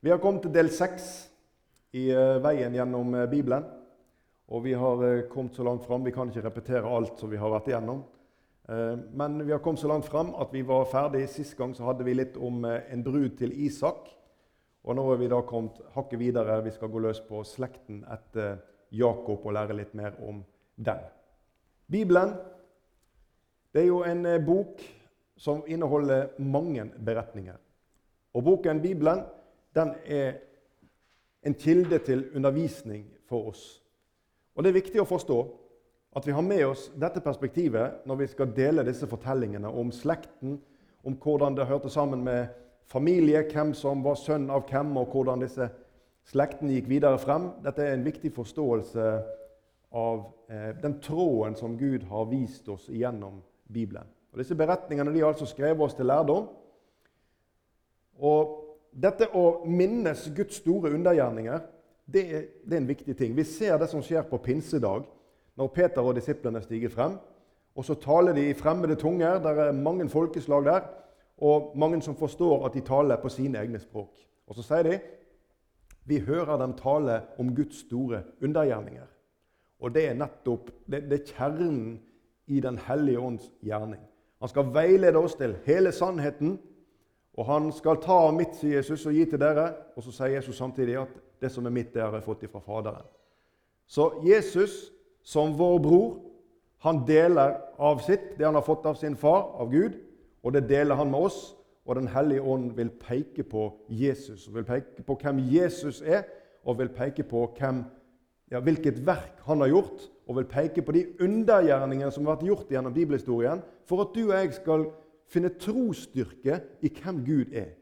[0.00, 1.06] Vi har kommet til del seks
[1.98, 3.64] i eh, veien gjennom eh, Bibelen.
[4.46, 6.04] Og vi har eh, kommet så langt fram.
[6.06, 8.04] Vi kan ikke repetere alt som vi har vært igjennom.
[8.68, 11.22] Men vi har kommet så langt fram at vi var ferdig.
[11.32, 14.10] Sist gang så hadde vi litt om en brud til Isak.
[14.84, 16.58] Og nå er vi da kommet hakket videre.
[16.66, 18.58] Vi skal gå løs på slekten etter
[18.92, 20.42] Jakob og lære litt mer om
[20.76, 21.00] den.
[21.88, 22.36] Bibelen
[23.72, 24.84] det er jo en bok
[25.40, 27.56] som inneholder mange beretninger.
[28.36, 29.24] Og boken Bibelen
[29.78, 30.38] den er
[31.46, 33.64] en kilde til undervisning for oss.
[34.54, 35.38] Og Det er viktig å forstå
[36.18, 40.56] at vi har med oss dette perspektivet når vi skal dele disse fortellingene om slekten,
[41.06, 42.48] om hvordan det hørte sammen med
[42.88, 45.68] familie, hvem som var sønn av hvem, og hvordan disse
[46.28, 47.50] slektene gikk videre frem.
[47.64, 49.08] Dette er en viktig forståelse
[49.98, 53.38] av eh, den tråden som Gud har vist oss gjennom
[53.68, 54.08] Bibelen.
[54.32, 56.48] Og Disse beretningene de har altså skrevet oss til lærdom.
[58.18, 58.57] Og
[58.92, 61.60] dette å minnes Guds store undergjerninger
[62.08, 63.34] det er, det er, en viktig ting.
[63.36, 65.04] Vi ser det som skjer på pinsedag,
[65.58, 67.18] når Peter og disiplene stiger frem.
[67.76, 69.42] Og så taler de i fremmede tunger.
[69.44, 70.88] Det er mange folkeslag der,
[71.38, 74.16] og mange som forstår at de taler på sine egne språk.
[74.48, 74.98] Og så sier de
[76.08, 79.04] vi hører dem tale om Guds store undergjerninger.
[79.80, 81.98] Og det er nettopp det, det er kjernen
[82.48, 84.00] i Den hellige ånds gjerning.
[84.40, 86.56] Han skal veilede oss til hele sannheten
[87.38, 89.68] og han skal ta av mitt, sier Jesus, og gi til dere.
[89.94, 92.62] Og så sier Jesus samtidig at det som er mitt, det har jeg fått ifra
[92.64, 93.06] Faderen.
[93.86, 94.90] Så Jesus,
[95.22, 96.08] som vår bror,
[96.82, 100.00] han deler av sitt, det han har fått av sin far, av Gud,
[100.42, 101.38] og det deler han med oss.
[101.88, 106.26] Og Den hellige ånd vil peke på Jesus, og vil peke på hvem Jesus er,
[106.66, 107.84] og vil peke på hvem,
[108.50, 112.50] ja, hvilket verk han har gjort, og vil peke på de undergjerningene som har vært
[112.50, 114.90] gjort gjennom bibelhistorien, for at du og jeg skal
[115.28, 117.74] finne trosstyrke i hvem Gud er.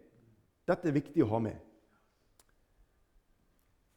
[0.67, 1.57] Dette er viktig å ha med.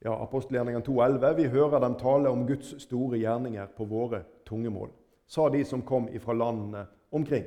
[0.05, 4.91] Ja, Apostelgjerningen 2,11.: Vi hører dem tale om Guds store gjerninger på våre tungemål,
[5.27, 7.45] sa de som kom ifra landene omkring.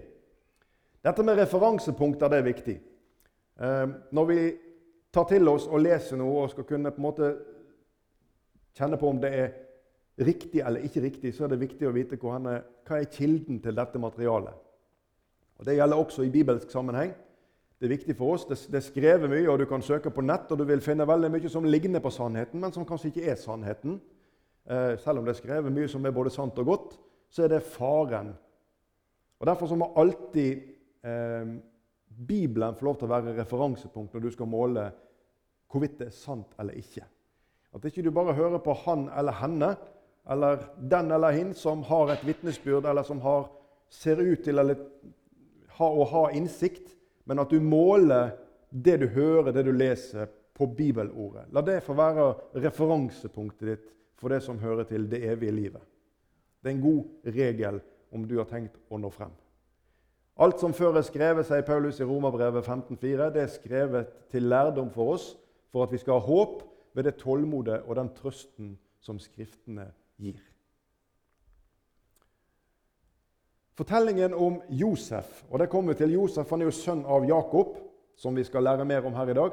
[1.02, 2.76] Dette med referansepunkter det er viktig.
[3.60, 4.38] Eh, når vi
[5.12, 7.32] tar til oss og leser noe og skal kunne på en måte
[8.76, 9.48] kjenne på om det er
[10.22, 12.38] riktig eller ikke riktig, så er det viktig å vite hva
[12.98, 14.54] er kilden til dette materialet.
[15.62, 17.12] Og Det gjelder også i bibelsk sammenheng.
[17.78, 18.44] Det er viktig for oss.
[18.50, 21.06] Det, det er skrevet mye, og du kan søke på nett, og du vil finne
[21.06, 24.00] veldig mye som ligner på sannheten, men som kanskje ikke er sannheten.
[24.66, 26.98] Eh, selv om det er skrevet mye som er både sant og godt,
[27.30, 28.34] så er det faren.
[29.38, 30.66] Og Derfor så må alltid
[31.06, 31.54] eh,
[32.10, 34.90] Bibelen få lov til å være referansepunkt når du skal måle
[35.70, 37.06] hvorvidt det er sant eller ikke.
[37.70, 39.72] At ikke du bare hører på han eller henne,
[40.26, 43.46] eller den eller hin som har et vitnesbyrd, eller som har,
[43.86, 44.88] ser ut til eller
[45.78, 46.94] ha, å ha innsikt,
[47.24, 48.34] men at du måler
[48.70, 51.46] det du hører, det du leser, på bibelordet.
[51.52, 52.26] La det få være
[52.60, 53.86] referansepunktet ditt
[54.20, 55.82] for det som hører til det evige livet.
[56.62, 57.80] Det er en god regel
[58.12, 59.32] om du har tenkt å nå frem.
[60.42, 64.92] Alt som før er skrevet, sier Paulus i Romerbrevet 15,4, det er skrevet til lærdom
[64.94, 65.32] for oss,
[65.72, 66.62] for at vi skal ha håp
[66.96, 69.88] ved det tålmodet og den trøsten som Skriftene
[70.20, 70.40] gir.
[73.74, 75.44] Fortellingen om Josef.
[75.50, 76.12] og det kommer vi til.
[76.12, 77.76] Josef han er jo sønn av Jakob,
[78.16, 79.52] som vi skal lære mer om her i dag.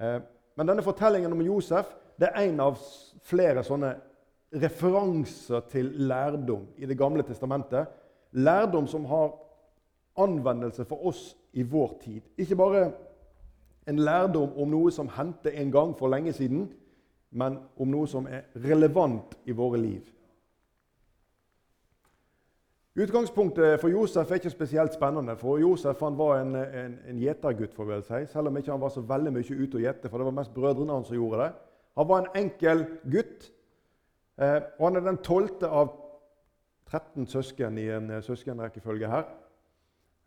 [0.00, 0.20] Eh,
[0.56, 2.78] men denne fortellingen om Josef det er en av
[3.26, 3.96] flere sånne
[4.54, 7.86] referanser til lærdom i Det gamle testamentet.
[8.32, 9.34] Lærdom som har
[10.16, 12.22] anvendelse for oss i vår tid.
[12.38, 12.92] Ikke bare
[13.86, 16.68] en lærdom om noe som hendte en gang for lenge siden,
[17.30, 20.13] men om noe som er relevant i våre liv.
[22.94, 25.36] Utgangspunktet for Josef er ikke spesielt spennende.
[25.36, 28.80] for Josef han var en, en, en gjetergutt, får vel si, selv om ikke han
[28.80, 30.08] var så veldig mye ute og gjette.
[30.08, 31.50] for det var mest brødrene hans som gjorde det.
[31.98, 33.50] Han var en enkel gutt,
[34.38, 35.90] eh, og han er den tolvte av
[36.86, 39.26] 13 søsken i en eh, søskenrekkefølge her.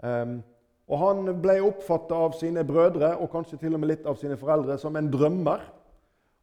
[0.04, 0.44] Um,
[0.88, 4.38] og Han ble oppfattet av sine brødre og kanskje til og med litt av sine
[4.40, 5.64] foreldre som en drømmer.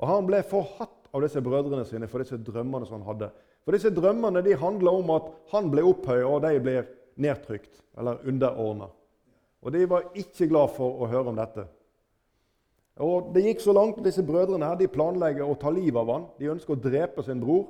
[0.00, 3.30] Og Han ble forhatt av disse brødrene sine for disse drømmene som han hadde.
[3.64, 6.76] For disse drømmene de handla om at han ble opphøyet, og de ble
[7.22, 8.90] nedtrykt eller underordna.
[9.64, 11.64] Og de var ikke glad for å høre om dette.
[13.02, 16.10] Og Det gikk så langt at disse brødrene her, de planlegger å ta livet av
[16.12, 16.26] han.
[16.38, 17.66] De ønsker å drepe sin bror.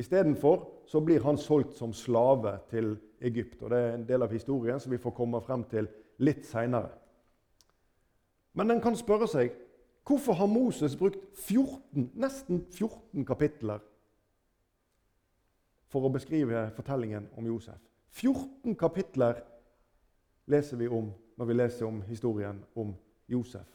[0.00, 3.62] Istedenfor så blir han solgt som slave til Egypt.
[3.62, 5.86] Og Det er en del av historien som vi får komme frem til
[6.18, 6.90] litt seinere.
[8.54, 9.52] Men en kan spørre seg
[10.06, 13.82] hvorfor har Moses brukt 14, nesten 14 kapitler
[15.88, 17.78] for å beskrive fortellingen om Josef.
[18.14, 19.40] 14 kapitler
[20.50, 22.94] leser vi om når vi leser om historien om
[23.30, 23.66] Josef.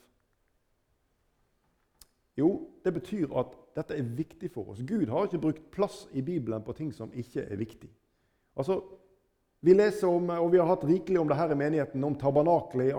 [2.40, 4.84] Jo, det betyr at dette er viktig for oss.
[4.88, 7.90] Gud har ikke brukt plass i Bibelen på ting som ikke er viktig.
[8.56, 8.80] Altså,
[9.60, 12.94] vi leser om, og vi har hatt rikelig om det her i menigheten, om tabernaklet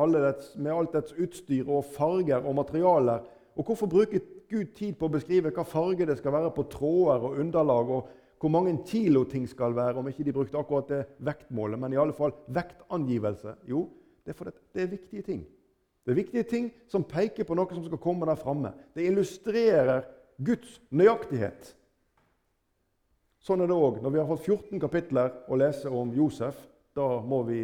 [0.61, 3.23] med alt dets utstyr og farger og materialer.
[3.57, 4.21] Og hvorfor bruker
[4.51, 8.41] Gud tid på å beskrive hva farge det skal være på tråder og underlag, og
[8.41, 12.01] hvor mange kilo ting skal være, om ikke de brukte akkurat det vektmålet, men i
[12.01, 13.57] alle fall vektangivelse?
[13.69, 13.87] Jo,
[14.25, 15.43] det er fordi det er viktige ting.
[16.05, 18.73] Det er viktige ting som peker på noe som skal komme der framme.
[18.97, 20.09] Det illustrerer
[20.41, 21.75] Guds nøyaktighet.
[23.41, 24.01] Sånn er det òg.
[24.05, 26.59] Når vi har fått 14 kapitler å lese om Josef,
[26.97, 27.63] da må vi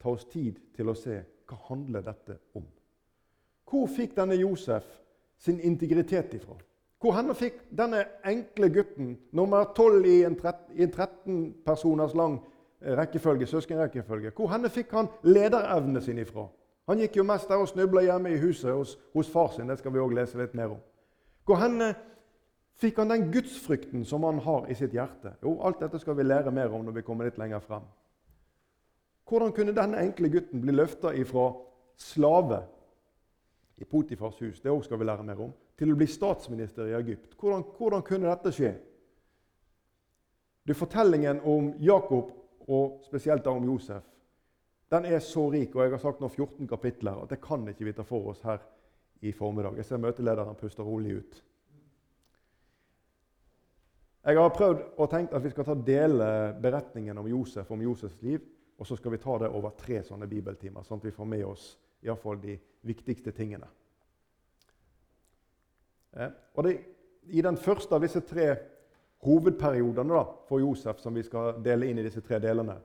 [0.00, 1.18] ta oss tid til å se
[1.48, 2.64] hva handler dette om.
[3.68, 4.86] Hvor fikk denne Josef
[5.40, 6.56] sin integritet ifra?
[7.00, 12.38] Hvor henne fikk denne enkle gutten, nummer 12 i en 13 personers lang
[12.80, 16.46] eh, rekkefølge, søskenrekkefølge, hvor henne fikk han lederevnene sine ifra?
[16.88, 19.68] Han gikk jo mest der og snubla hjemme i huset hos, hos far sin.
[19.68, 20.80] Det skal vi også lese litt mer om.
[21.44, 21.92] Hvor henne
[22.80, 25.36] fikk han den gudsfrykten som han har i sitt hjerte?
[25.42, 27.84] Jo, alt dette skal vi lære mer om når vi kommer litt lenger frem.
[29.24, 31.48] Hvordan kunne denne enkle gutten bli løfta ifra
[31.96, 32.60] slave
[33.80, 36.96] i Potifars hus, det også skal vi lære mer om, til å bli statsminister i
[36.98, 37.32] Egypt?
[37.40, 38.74] Hvordan, hvordan kunne dette skje?
[40.64, 42.30] Det Fortellingen om Jakob,
[42.68, 44.04] og spesielt da om Josef,
[44.92, 47.88] den er så rik, og jeg har sagt nå 14 kapitler, at det kan ikke
[47.88, 48.62] vi ta for oss her
[49.24, 49.76] i formiddag.
[49.80, 51.42] Jeg ser møtelederen puster rolig ut.
[54.24, 56.26] Jeg har prøvd og tenkt at vi skal ta dele
[56.62, 58.40] beretningen om Josef om Josefs liv.
[58.78, 61.44] Og så skal vi ta det over tre sånne bibeltimer, sånn at vi får med
[61.46, 61.66] oss
[62.02, 63.68] i fall de viktigste tingene.
[66.16, 66.72] Eh, og det,
[67.30, 68.48] I den første av disse tre
[69.24, 72.76] hovedperiodene da, for Josef, som vi skal dele inn i disse tre delene,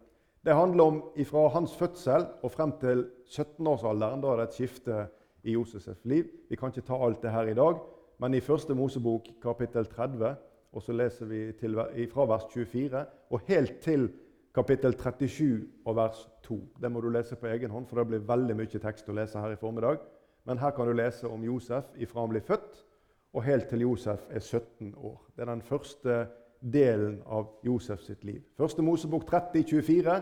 [0.46, 4.22] det handler om fra hans fødsel og frem til 17-årsalderen.
[4.24, 5.00] Da er det et skifte
[5.44, 6.30] i Josefs liv.
[6.48, 7.82] Vi kan ikke ta alt det her i dag,
[8.20, 10.36] men i første Mosebok kapittel 30,
[10.72, 11.78] og så leser vi til,
[12.12, 14.10] fra vers 24 og helt til
[14.54, 16.60] kapittel 37 og vers 2.
[16.82, 19.42] Det må du lese på egen hånd, for det blir veldig mye tekst å lese
[19.42, 20.02] her i formiddag.
[20.46, 22.86] Men her kan du lese om Josef ifra han blir født
[23.34, 25.18] og helt til Josef er 17 år.
[25.36, 26.28] Det er den første
[26.74, 28.42] delen av Josef sitt liv.
[28.58, 30.22] Første Mosebok 30, 24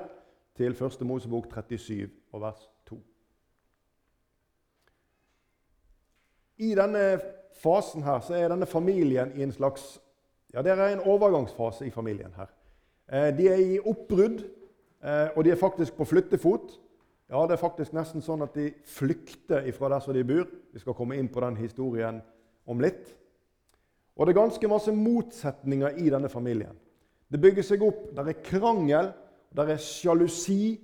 [0.58, 3.00] til første Mosebok 37 og vers 2.
[6.58, 7.06] I denne
[7.62, 9.98] fasen her så er denne familien i en slags
[10.54, 12.48] ja, Det er en overgangsfase i familien her.
[13.12, 14.44] Eh, de er i oppbrudd,
[15.04, 16.80] eh, og de er faktisk på flyttefot.
[17.30, 20.48] Ja, Det er faktisk nesten sånn at de flykter ifra der som de bor.
[20.74, 22.22] Vi skal komme inn på den historien
[22.66, 23.16] om litt.
[24.16, 26.76] Og det er ganske masse motsetninger i denne familien.
[27.32, 28.16] Det bygger seg opp.
[28.16, 29.12] Der er krangel,
[29.56, 30.80] der er sjalusi,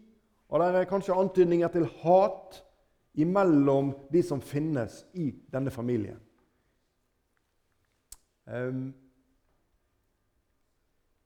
[0.49, 2.59] og der er kanskje antydninger til hat
[3.15, 6.19] imellom de som finnes i denne familien.
[8.45, 8.93] Um,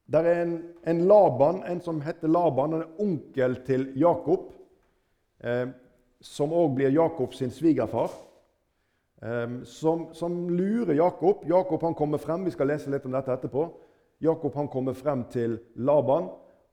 [0.07, 0.53] der er en,
[0.87, 4.51] en, Laban, en som heter Laban, en onkel til Jakob,
[5.43, 5.67] eh,
[6.21, 8.23] som òg blir Jakobs svigerfar
[9.65, 11.41] som, som, lurer Jakob.
[11.49, 13.63] Jakob han kommer frem, Vi skal lese litt om dette etterpå.
[14.21, 16.29] Jakob han kommer frem til Laban,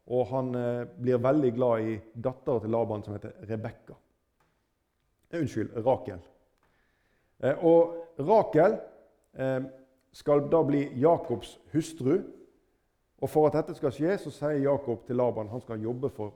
[0.07, 3.97] og han eh, blir veldig glad i dattera til Laban, som heter Rebekka.
[5.31, 6.21] Eh, unnskyld, Rakel.
[7.41, 8.77] Eh, og Rakel
[9.37, 9.61] eh,
[10.13, 12.21] skal da bli Jakobs hustru.
[13.23, 16.35] Og For at dette skal skje, så sier Jakob til Laban han skal jobbe for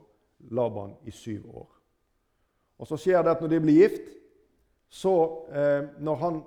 [0.51, 1.67] Laban i syv år.
[2.79, 4.07] Og Så skjer det at når de blir gift,
[4.89, 5.13] så
[5.51, 6.41] eh, når han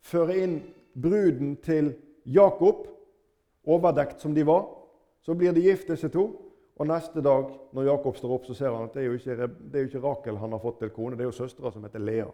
[0.00, 0.60] fører inn
[0.94, 2.86] bruden til Jakob,
[3.66, 4.64] overdekt som de var,
[5.22, 6.30] så blir de gift, disse to.
[6.76, 9.36] Og neste dag når Jakob står opp, så ser han at det er jo ikke,
[9.74, 12.00] er jo ikke Rakel han har fått til kone, det er jo søstera som heter
[12.02, 12.30] Lea.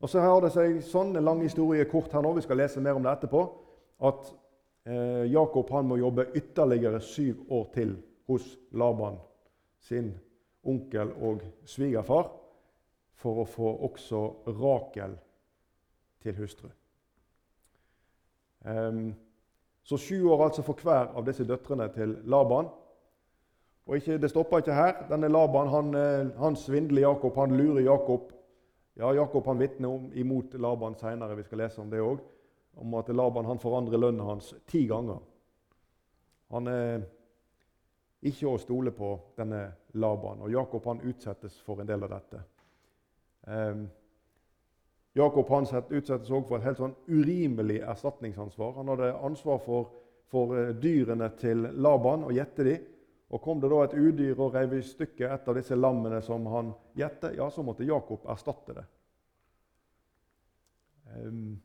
[0.00, 2.80] Og Så har det seg sånn en lang historie kort her nå, vi skal lese
[2.80, 3.42] mer om det etterpå,
[4.08, 4.30] at
[4.86, 7.92] Jakob han må jobbe ytterligere syv år til
[8.30, 9.18] hos Laban,
[9.78, 10.14] sin
[10.64, 12.30] onkel og svigerfar
[13.20, 14.22] for å få også
[14.56, 15.18] Rakel
[16.24, 16.70] til hustru.
[19.82, 22.68] Så sju år altså for hver av disse døtrene til Laban.
[23.86, 25.06] Og ikke, Det stopper ikke her.
[25.10, 28.32] Denne Laban han, eh, han svindler Jakob, han lurer Jakob.
[28.96, 32.20] Ja, Jakob han vitner imot Laban seinere, vi skal lese om det òg.
[32.74, 35.18] Om at Laban han forandrer lønnen hans ti ganger.
[36.50, 37.02] Han er
[38.26, 39.62] ikke å stole på, denne
[39.96, 40.42] Laban.
[40.44, 42.42] Og Jakob han utsettes for en del av dette.
[43.46, 43.82] Eh,
[45.18, 48.76] Jakob han utsettes også for et helt sånn urimelig erstatningsansvar.
[48.78, 49.90] Han hadde ansvar for,
[50.30, 52.76] for eh, dyrene til Laban og gjette de.
[53.30, 56.46] Og Kom det da et udyr og rev i stykker et av disse lammene som
[56.50, 58.86] han gjette, ja, så måtte Jakob erstatte det.
[61.14, 61.60] Um,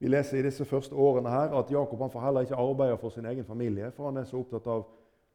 [0.00, 3.12] Vi leser i disse første årene her at Jakob han får heller ikke arbeide for
[3.12, 4.86] sin egen familie, for han er så opptatt, av,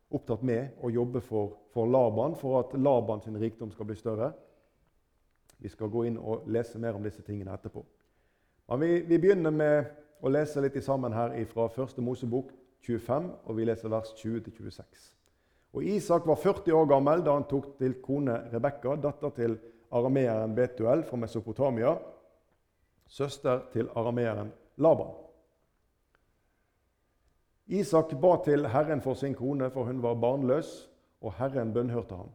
[0.09, 4.31] opptatt med å jobbe for, for, Laban, for at Laban sin rikdom skal bli større.
[5.61, 7.85] Vi skal gå inn og lese mer om disse tingene etterpå.
[8.71, 9.91] Men vi, vi begynner med
[10.25, 12.01] å lese litt sammen her fra 1.
[12.01, 12.49] Mosebok
[12.87, 15.11] 25, og vi leser vers 20-26.
[15.77, 19.57] Og Isak var 40 år gammel da han tok til kone Rebekka, datter til
[19.93, 21.93] arameeren Betuel fra Mesopotamia
[23.07, 25.13] søster til arameeren Laban.
[27.67, 30.89] Isak ba til Herren for sin kone, for hun var barnløs,
[31.21, 32.29] og Herren bønnhørte ham.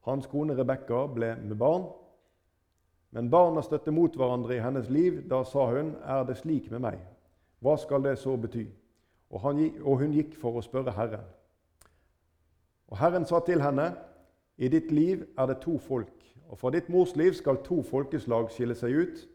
[0.00, 1.88] Hans kone Rebekka ble med barn,
[3.10, 5.28] men barna støtte mot hverandre i hennes liv.
[5.30, 7.06] Da sa hun, 'Er det slik med meg?'
[7.60, 8.66] Hva skal det så bety?
[9.30, 11.24] Og, han, og hun gikk for å spørre Herren.
[12.88, 13.96] Og Herren sa til henne,
[14.58, 18.50] 'I ditt liv er det to folk, og fra ditt mors liv skal to folkeslag
[18.50, 19.28] skille seg ut.'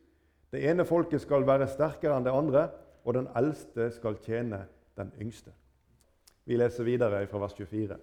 [0.56, 2.70] Det ene folket skal være sterkere enn det andre,
[3.04, 4.62] og den eldste skal tjene
[4.96, 5.52] den yngste.
[6.48, 7.98] Vi leser videre fra vers 24.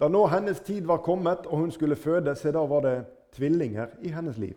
[0.00, 2.94] Da nå hennes tid var kommet og hun skulle føde, se da var det
[3.36, 4.56] tvillinger i hennes liv.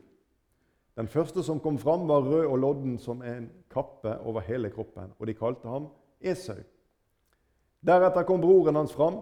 [0.95, 5.11] Den første som kom fram, var rød og lodden som en kappe over hele kroppen,
[5.19, 5.91] og de kalte ham
[6.21, 6.63] Esau.
[7.83, 9.19] Deretter kom broren hans fram.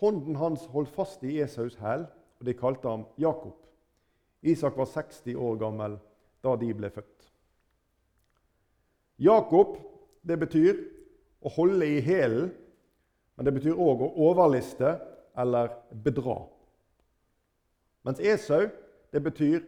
[0.00, 2.08] Hånden hans holdt fast i Esaus hæl,
[2.40, 3.66] og de kalte ham Jakob.
[4.42, 6.00] Isak var 60 år gammel
[6.46, 7.28] da de ble født.
[9.18, 9.76] Jakob
[10.26, 10.80] det betyr
[11.46, 12.50] å holde i hælen,
[13.36, 14.96] men det betyr òg å overliste
[15.38, 15.72] eller
[16.04, 16.40] bedra.
[18.06, 18.68] Mens Esau
[19.12, 19.64] det betyr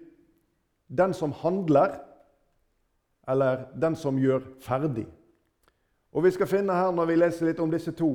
[0.88, 1.99] den som handler,
[3.28, 5.06] eller den som gjør ferdig.
[6.12, 8.08] Og Vi skal finne her når vi leser litt om disse to,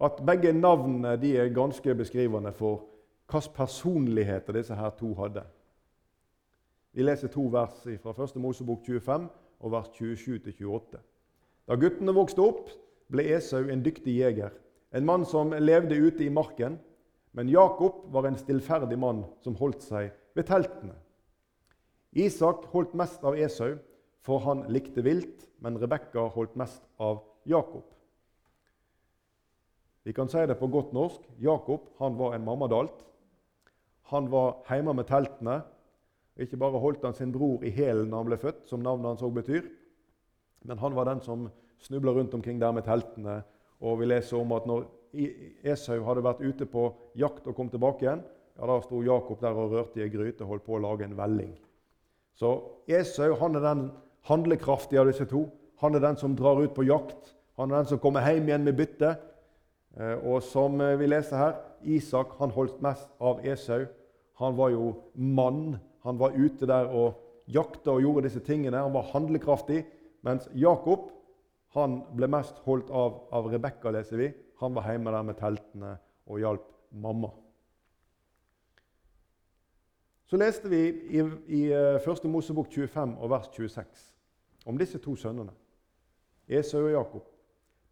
[0.00, 2.86] at begge navnene er ganske beskrivende for
[3.28, 5.42] hvilken personligheter disse her to hadde.
[6.96, 8.38] Vi leser to vers fra 1.
[8.40, 9.26] Mosebok 25
[9.60, 11.00] og vers 27-28.
[11.68, 12.70] Da guttene vokste opp,
[13.12, 14.54] ble Esau en dyktig jeger,
[14.96, 16.78] en mann som levde ute i marken.
[17.36, 20.94] Men Jakob var en stillferdig mann som holdt seg ved teltene.
[22.16, 23.76] Isak holdt mest av Esau,
[24.24, 27.84] for han likte vilt, men Rebekka holdt mest av Jakob.
[30.08, 31.20] Vi kan si det på godt norsk.
[31.44, 33.04] Jakob han var en mammadalt.
[34.14, 35.60] Han var hjemme med teltene
[36.44, 39.24] ikke bare holdt han sin bror i hælen da han ble født, som navnet hans
[39.24, 39.68] òg betyr,
[40.68, 41.46] men han var den som
[41.80, 43.42] snubla rundt omkring der med teltene.
[43.80, 44.86] Og vi leser om at når
[45.64, 48.24] Esau hadde vært ute på jakt og kom tilbake igjen,
[48.56, 51.04] ja, da sto Jakob der og rørte i ei gryte og holdt på å lage
[51.06, 51.52] en velling.
[52.36, 52.52] Så
[52.88, 53.86] Esau han er den
[54.28, 55.46] handlekraftige av disse to.
[55.80, 57.34] Han er den som drar ut på jakt.
[57.60, 59.14] Han er den som kommer hjem igjen med bytte.
[59.96, 63.86] Eh, og som vi leser her, Isak han holdt mest av Esau.
[64.40, 68.78] Han var jo mann han var ute der og jakta og gjorde disse tingene.
[68.78, 69.82] Han var handlekraftig.
[70.22, 71.10] Mens Jakob
[71.74, 74.30] han ble mest holdt av av Rebekka, leser vi.
[74.62, 75.96] Han var hjemme der med teltene
[76.26, 76.70] og hjalp
[77.02, 77.32] mamma.
[80.26, 81.22] Så leste vi i,
[81.54, 82.08] i 1.
[82.08, 84.06] Eh, Mosebok 25 og vers 26
[84.66, 85.52] om disse to sønnene,
[86.48, 87.28] Esau og Jakob.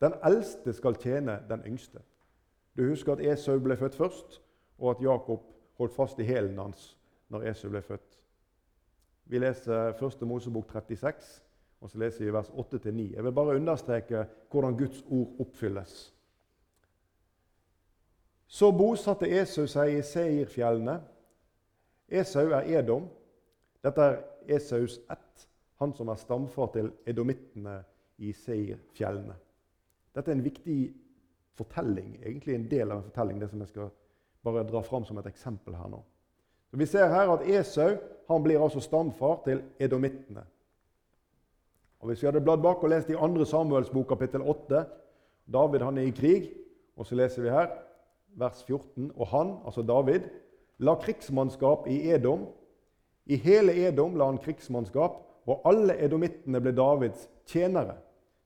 [0.03, 2.01] Den eldste skal tjene den yngste.
[2.75, 4.41] Du husker at Esau ble født først,
[4.79, 5.47] og at Jakob
[5.79, 6.97] holdt fast i hælen hans
[7.33, 8.19] når Esau ble født.
[9.25, 10.27] Vi leser 1.
[10.29, 11.31] Mosebok 36,
[11.81, 13.15] og så leser vi vers 8-9.
[13.15, 15.95] Jeg vil bare understreke hvordan Guds ord oppfylles.
[18.47, 20.99] Så bosatte Esau seg i Seirfjellene.
[22.09, 23.09] Esau er Edom.
[23.85, 24.21] Dette er
[24.57, 25.49] Esaus ett,
[25.81, 27.81] han som er stamfar til edomittene
[28.23, 29.37] i Seirfjellene.
[30.15, 30.79] Dette er en viktig
[31.59, 33.91] fortelling, egentlig en del av en fortelling, det som jeg skal
[34.45, 36.01] bare dra fram som et eksempel her nå.
[36.75, 37.97] Vi ser her at Esau
[38.29, 40.45] han blir altså stamfar til edomittene.
[42.01, 43.45] Og Hvis vi hadde bladd bak og lest i 2.
[43.45, 44.85] Samuels bok kapittel 8
[45.53, 46.51] David han er i krig,
[46.97, 47.69] og så leser vi her,
[48.37, 49.13] vers 14.
[49.17, 50.29] Og han, altså David,
[50.79, 52.47] la krigsmannskap i Edom.
[53.27, 57.99] I hele Edom la han krigsmannskap, og alle edomittene ble Davids tjenere.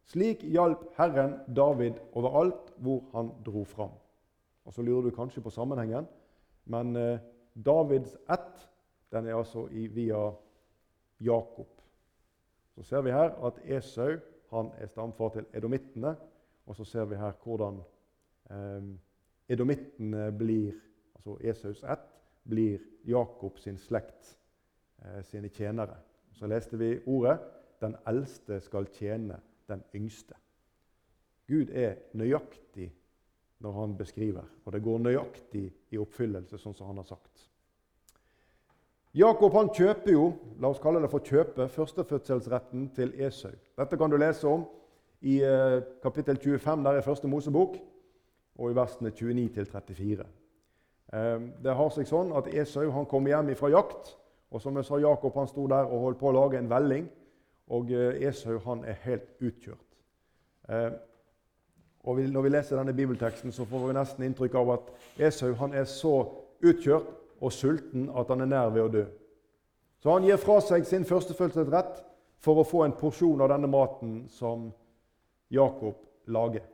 [0.09, 3.93] Slik hjalp Herren David overalt hvor han dro fram.
[4.65, 6.07] Og Så lurer du kanskje på sammenhengen,
[6.65, 7.19] men eh,
[7.65, 8.65] Davids ett
[9.13, 10.33] den er altså via
[11.21, 11.81] Jakob.
[12.75, 14.19] Så ser vi her at Esau
[14.51, 16.17] han er stamfar til edomittene.
[16.67, 17.81] Og så ser vi her hvordan
[18.51, 18.83] eh,
[19.49, 20.73] edomittene blir,
[21.17, 22.09] altså Esaus ett,
[22.49, 24.39] blir Jakob sin slekt
[25.05, 25.97] eh, sine tjenere.
[26.33, 27.39] Så leste vi ordet
[27.81, 30.37] 'Den eldste skal tjene den yngste'.
[31.47, 32.93] Gud er nøyaktig
[33.59, 37.49] når han beskriver, og det går nøyaktig i oppfyllelse, sånn som han har sagt.
[39.19, 40.27] Jakob han kjøper jo
[40.61, 43.55] la oss kalle det for kjøpe, førstefødselsretten til Esau.
[43.79, 44.67] Dette kan du lese om
[45.27, 47.79] i eh, kapittel 25 der i første Mosebok,
[48.59, 50.27] og i versene 29-34.
[51.13, 54.15] Eh, det har seg sånn at Esau han kom hjem fra jakt,
[54.53, 57.09] og som jeg sa, Jakob han sto der og holdt på å lage en velling.
[57.75, 59.85] Og eh, Esau han er helt utkjørt.
[62.09, 64.87] Og Når vi leser denne bibelteksten, så får vi nesten inntrykk av at
[65.29, 66.15] Esau han er så
[66.65, 67.11] utkjørt
[67.45, 69.03] og sulten at han er nær ved å dø.
[70.01, 72.01] Så han gir fra seg sin førstefødselsrett
[72.41, 74.71] for å få en porsjon av denne maten som
[75.53, 76.01] Jakob
[76.33, 76.65] lager.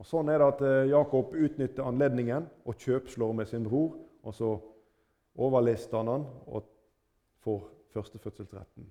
[0.00, 3.94] Og Sånn er det at eh, Jakob utnytter anledningen og kjøpslår med sin bror.
[4.26, 4.56] Og så
[5.38, 6.66] overlister han han og
[7.46, 7.62] får
[7.94, 8.90] førstefødselsretten.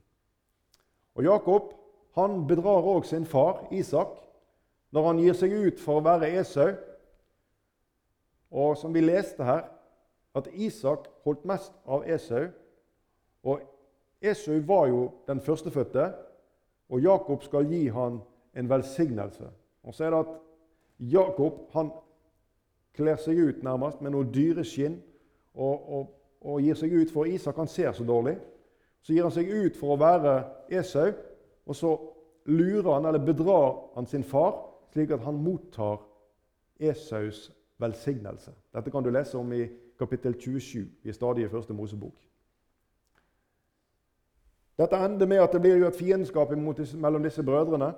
[1.20, 1.74] Og Jakob
[2.16, 4.16] han bedrar òg sin far Isak
[4.92, 6.74] når han gir seg ut for å være Esau.
[8.52, 9.70] Og som vi leste her,
[10.36, 12.50] at Isak holdt mest av Esau.
[13.48, 13.64] Og
[14.22, 16.12] Esau var jo den førstefødte,
[16.92, 18.20] og Jakob skal gi han
[18.56, 19.48] en velsignelse.
[19.84, 20.34] Og så er det at
[21.12, 21.92] Jakob han
[22.96, 25.00] kler seg ut nærmest med noe dyreskinn
[25.56, 26.10] og, og,
[26.44, 28.36] og gir seg ut for Isak han ser så dårlig.
[29.02, 30.36] Så gir han seg ut for å være
[30.82, 31.14] Esau,
[31.66, 31.96] og så
[32.52, 34.60] lurer han eller bedrar han sin far,
[34.92, 36.02] slik at han mottar
[36.80, 38.52] Esaus velsignelse.
[38.74, 39.66] Dette kan du lese om i
[40.00, 40.88] kapittel 27.
[41.04, 42.16] i stadige første Mosebok.
[44.78, 47.94] Dette ender med at det blir jo et fiendskap mellom disse brødrene.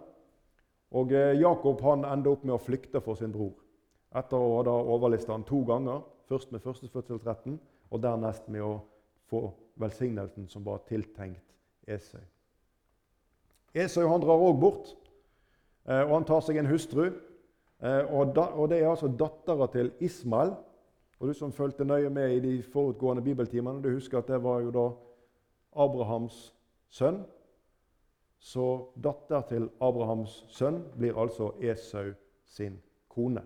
[0.91, 3.55] Og eh, Jakob han ender opp med å flykte for sin bror.
[4.13, 7.55] Etter å ha overlista han to ganger, først med førstefødselsretten
[7.89, 8.75] og dernest med å
[9.29, 9.47] få
[9.81, 11.55] velsignelsen som var tiltenkt
[11.87, 12.21] Esau.
[13.73, 14.93] Esau han drar òg bort,
[15.85, 17.09] og han tar seg en hustru.
[17.83, 18.35] Eh, og,
[18.69, 20.53] Det er altså dattera til Ismael.
[21.19, 24.59] Og Du som fulgte nøye med i de forutgående bibeltimene, du husker at det var
[24.59, 24.89] jo da
[25.83, 26.53] Abrahams
[26.89, 27.23] sønn.
[28.39, 32.11] Så datter til Abrahams sønn blir altså Esau
[32.45, 33.41] sin kone.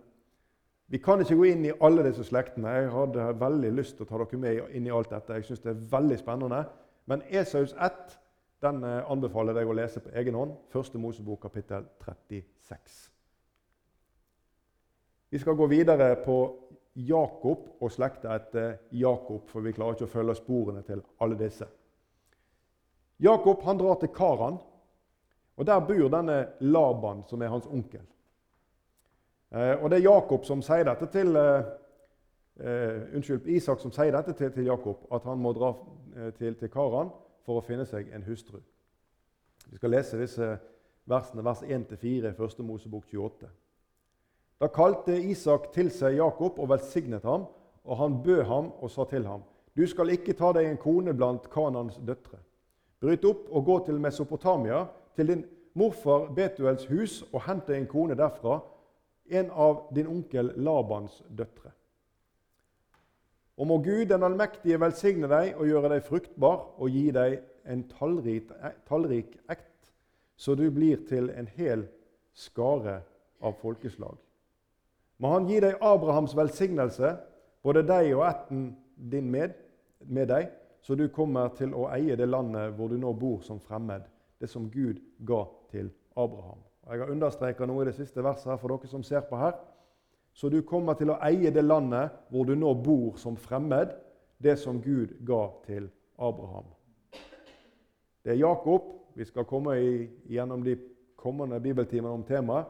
[0.88, 2.68] Vi kan ikke gå inn i alle disse slektene.
[2.68, 5.34] Jeg hadde veldig lyst til å ta dere med inn i alt dette.
[5.34, 6.64] Jeg synes det er veldig spennende.
[7.06, 8.20] Men Esaus ett
[8.62, 10.56] den eh, anbefaler jeg deg å lese på egen hånd.
[10.74, 12.98] Første Mosebok, kapittel 36.
[15.30, 16.38] Vi skal gå videre på
[17.08, 21.68] Jakob og slekta etter Jakob, for vi klarer ikke å følge sporene til alle disse.
[23.22, 24.58] Jakob han drar til Karan.
[25.58, 28.04] Og Der bor denne Laban, som er hans onkel.
[29.52, 31.64] Eh, og Det er Jakob som sier dette til eh,
[32.62, 35.72] eh, unnskyld, Isak som sier dette til, til, Jakob, at han må dra
[36.16, 37.10] eh, til, til, Karan
[37.48, 38.60] for å finne seg en hustru.
[39.72, 40.50] Vi skal lese disse
[41.08, 42.64] versene, vers 1-4 i 1.
[42.68, 43.48] Mosebok 28.
[44.60, 47.46] Da kalte Isak til seg Jakob og velsignet ham,
[47.88, 49.46] og han bød ham og sa til ham.:
[49.78, 52.42] Du skal ikke ta deg en kone blant Kanans døtre.
[53.00, 57.88] Bryt opp og gå til Mesopotamia, til din morfar Betuels hus, og hent deg en
[57.88, 58.60] kone derfra,
[59.30, 61.77] en av din onkel Labans døtre.
[63.58, 67.84] Og må Gud den allmektige velsigne deg og gjøre deg fruktbar og gi deg en
[67.90, 68.52] tallrik,
[68.88, 69.92] tallrik ekt,
[70.38, 71.88] så du blir til en hel
[72.38, 73.00] skare
[73.42, 74.16] av folkeslag.
[75.18, 77.16] Må Han gi deg Abrahams velsignelse,
[77.66, 79.56] både deg og ætten din med,
[80.06, 83.60] med deg, så du kommer til å eie det landet hvor du nå bor som
[83.60, 84.06] fremmed,
[84.40, 85.42] det som Gud ga
[85.74, 86.62] til Abraham.
[86.88, 89.58] Jeg har understreka noe i det siste verset her for dere som ser på her.
[90.38, 93.96] Så du kommer til å eie det landet hvor du nå bor som fremmed,
[94.38, 95.88] det som Gud ga til
[96.22, 96.68] Abraham.
[98.22, 98.94] Det er Jakob.
[99.18, 99.74] Vi skal komme
[100.30, 100.76] gjennom de
[101.18, 102.70] kommende bibeltimene om temaet.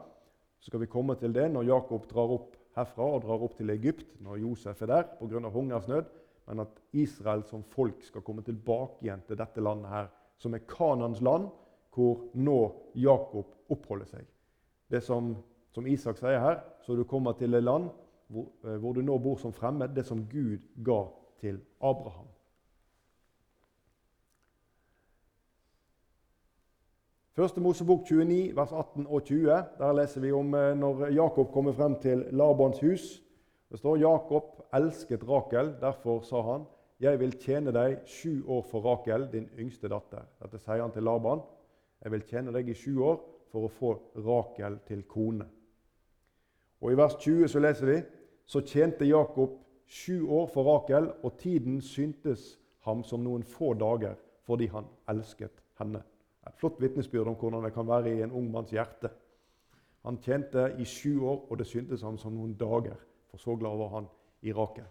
[0.58, 3.70] Så skal vi komme til det når Jakob drar opp herfra og drar opp til
[3.74, 5.50] Egypt, når Josef er der pga.
[5.52, 6.08] hungersnød
[6.48, 10.06] men at Israel som folk skal komme tilbake igjen til dette landet, her,
[10.40, 11.50] som er Kanans land,
[11.92, 12.58] hvor nå
[12.96, 14.24] Jakob oppholder seg.
[14.88, 15.34] Det som,
[15.74, 17.90] som Isak sier her, så du kommer til et land
[18.28, 21.04] hvor, eh, hvor, du nå bor som fremmed, det som Gud ga
[21.40, 22.26] til Abraham.
[27.38, 29.50] Første Mosebok 29, vers 18 og 20.
[29.78, 33.22] Der leser vi om eh, når Jakob kommer frem til Labans hus.
[33.70, 34.42] Det står Jakob
[34.74, 36.64] elsket Rakel, derfor sa han,
[37.00, 41.02] 'Jeg vil tjene deg sju år for Rakel, din yngste datter.' Dette sier han til
[41.02, 41.40] Laban.
[42.02, 43.20] 'Jeg vil tjene deg i sju år
[43.52, 45.57] for å få Rakel til kone.'
[46.80, 47.98] Og I vers 20 så leser vi
[48.48, 54.16] så tjente Jakob sju år for Rakel, og tiden syntes ham som noen få dager
[54.48, 56.00] fordi han elsket henne.
[56.46, 59.10] Et flott vitnesbyrd om hvordan det kan være i en ung manns hjerte.
[60.06, 62.96] Han tjente i sju år, og det syntes ham som noen dager
[63.28, 64.06] for så glad var han
[64.40, 64.86] i Rakel.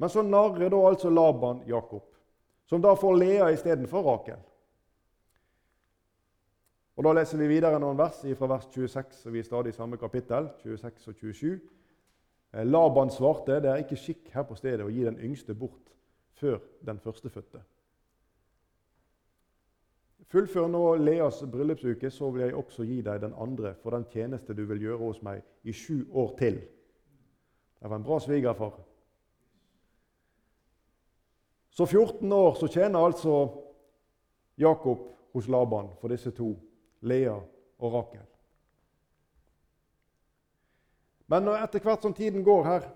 [0.00, 2.06] Men så narrer da altså Laban Jakob.
[2.66, 4.38] som da får Lea istedenfor Rakel.
[7.00, 9.72] Og Da leser vi videre noen vers fra vers 26, og vi er stadig i
[9.72, 10.50] samme kapittel.
[10.60, 11.54] 26 og 27.
[12.52, 15.94] Eh, Laban svarte, det er ikke skikk her på stedet å gi den yngste bort
[16.36, 17.62] før den førstefødte.
[20.28, 24.52] Fullfør nå Leas bryllupsuke, så vil jeg også gi deg den andre for den tjeneste
[24.52, 26.60] du vil gjøre hos meg i sju år til.
[27.80, 28.76] Det var en bra svigerfar.
[31.70, 33.46] Så 14 år så tjener altså
[34.58, 36.58] Jakob hos Laban for disse to,
[37.00, 37.36] Lea
[37.78, 38.26] og Rakel.
[41.30, 42.86] Men etter hvert som tiden går her,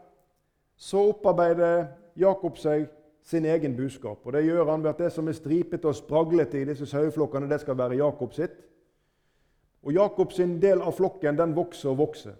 [0.76, 1.86] så opparbeider
[2.18, 2.88] Jakob seg
[3.24, 4.26] sin egen buskap.
[4.26, 7.48] Og Det gjør han ved at det som er stripete og spraglete i disse saueflokkene,
[7.48, 8.56] det skal være Jakob sitt.
[9.82, 12.34] Og Jakob sin del av flokken den vokser og vokser.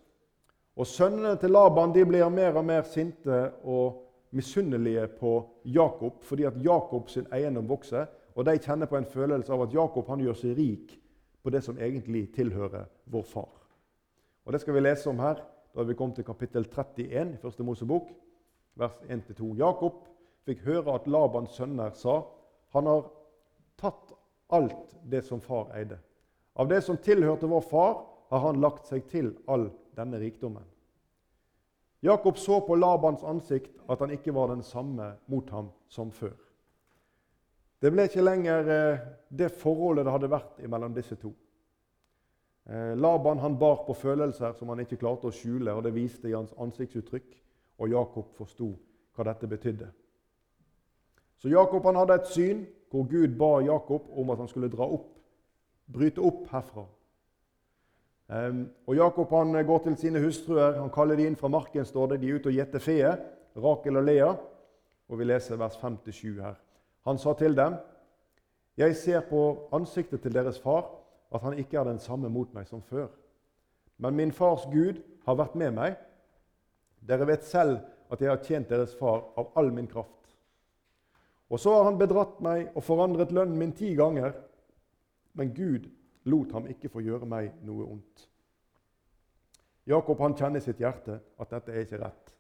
[0.76, 4.00] Og Sønnene til Laban de blir mer og mer sinte og
[4.34, 8.06] misunnelige på Jakob fordi at Jakob sin eiendom vokser.
[8.34, 10.96] Og de kjenner på en følelse av at Jakob han gjør seg rik
[11.44, 13.52] på det som egentlig tilhører vår far.
[14.44, 15.44] Og Det skal vi lese om her.
[15.74, 18.08] Da vi kommet til kapittel 31 i Første Mosebok,
[18.74, 19.56] vers 1-2.
[19.58, 20.04] Jakob
[20.46, 22.20] fikk høre at Labans sønner sa
[22.74, 23.08] han har
[23.76, 24.12] tatt
[24.54, 25.98] alt det som far eide.
[26.54, 27.96] Av det som tilhørte vår far,
[28.30, 30.64] har han lagt seg til all denne rikdommen.
[32.00, 36.36] Jakob så på Labans ansikt at han ikke var den samme mot ham som før.
[37.84, 41.34] Det ble ikke lenger eh, det forholdet det hadde vært mellom disse to.
[42.64, 46.30] Eh, Laban han bar på følelser som han ikke klarte å skjule, og det viste
[46.30, 47.34] i hans ansiktsuttrykk.
[47.84, 48.70] Og Jakob forsto
[49.12, 49.90] hva dette betydde.
[51.36, 54.86] Så Jakob han hadde et syn hvor Gud ba Jakob om at han skulle dra
[54.88, 55.10] opp,
[55.92, 56.86] bryte opp herfra.
[58.32, 60.78] Um, og Jakob han går til sine hustruer.
[60.78, 61.84] Han kaller de inn fra marken.
[61.84, 62.20] står det.
[62.22, 63.00] De er ute og gjeter fe,
[63.60, 64.30] Rakel og Lea.
[65.08, 66.63] Og Vi leser vers 5-7 her.
[67.04, 67.74] Han sa til dem,
[68.76, 70.90] 'Jeg ser på ansiktet til deres far
[71.34, 73.08] at han ikke er den samme mot meg som før.'
[73.98, 75.96] 'Men min fars Gud har vært med meg.'
[77.08, 77.78] 'Dere vet selv
[78.10, 80.24] at jeg har tjent deres far av all min kraft.'
[81.50, 84.32] Og så har han bedratt meg og forandret lønnen min ti ganger.
[85.34, 85.90] Men Gud
[86.24, 88.28] lot ham ikke få gjøre meg noe ondt.
[89.86, 92.32] Jakob han kjenner sitt hjerte at dette er ikke rett.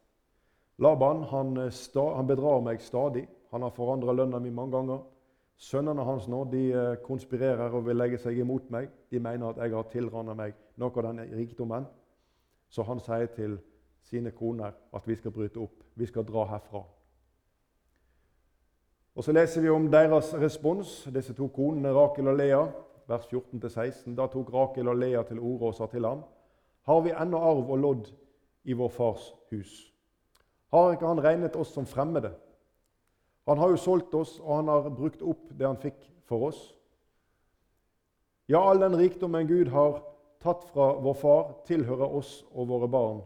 [0.78, 3.28] Laban han, sta, han bedrar meg stadig.
[3.54, 5.02] Han har forandra lønna mi mange ganger.
[5.56, 8.88] Sønnene hans nå de eh, konspirerer og vil legge seg imot meg.
[9.10, 11.86] De mener at jeg har tilrannet meg noe av denne rikdommen.
[12.68, 13.54] Så han sier til
[14.02, 15.84] sine koner at vi skal bryte opp.
[15.94, 16.82] Vi skal dra herfra.
[19.14, 22.64] Og Så leser vi om deres respons, disse to konene, Rakel og Lea,
[23.06, 24.16] vers 14-16.
[24.18, 26.24] Da tok Rakel og Lea til orde og sa til ham.:
[26.82, 28.14] Har vi ennå arv og lodd
[28.64, 29.93] i vår fars hus?
[30.74, 32.32] Har ikke han regnet oss som fremmede?
[33.46, 36.62] Han har jo solgt oss, og han har brukt opp det han fikk for oss.
[38.50, 40.00] Ja, all den rikdommen Gud har
[40.42, 43.22] tatt fra vår far, tilhører oss og våre barn.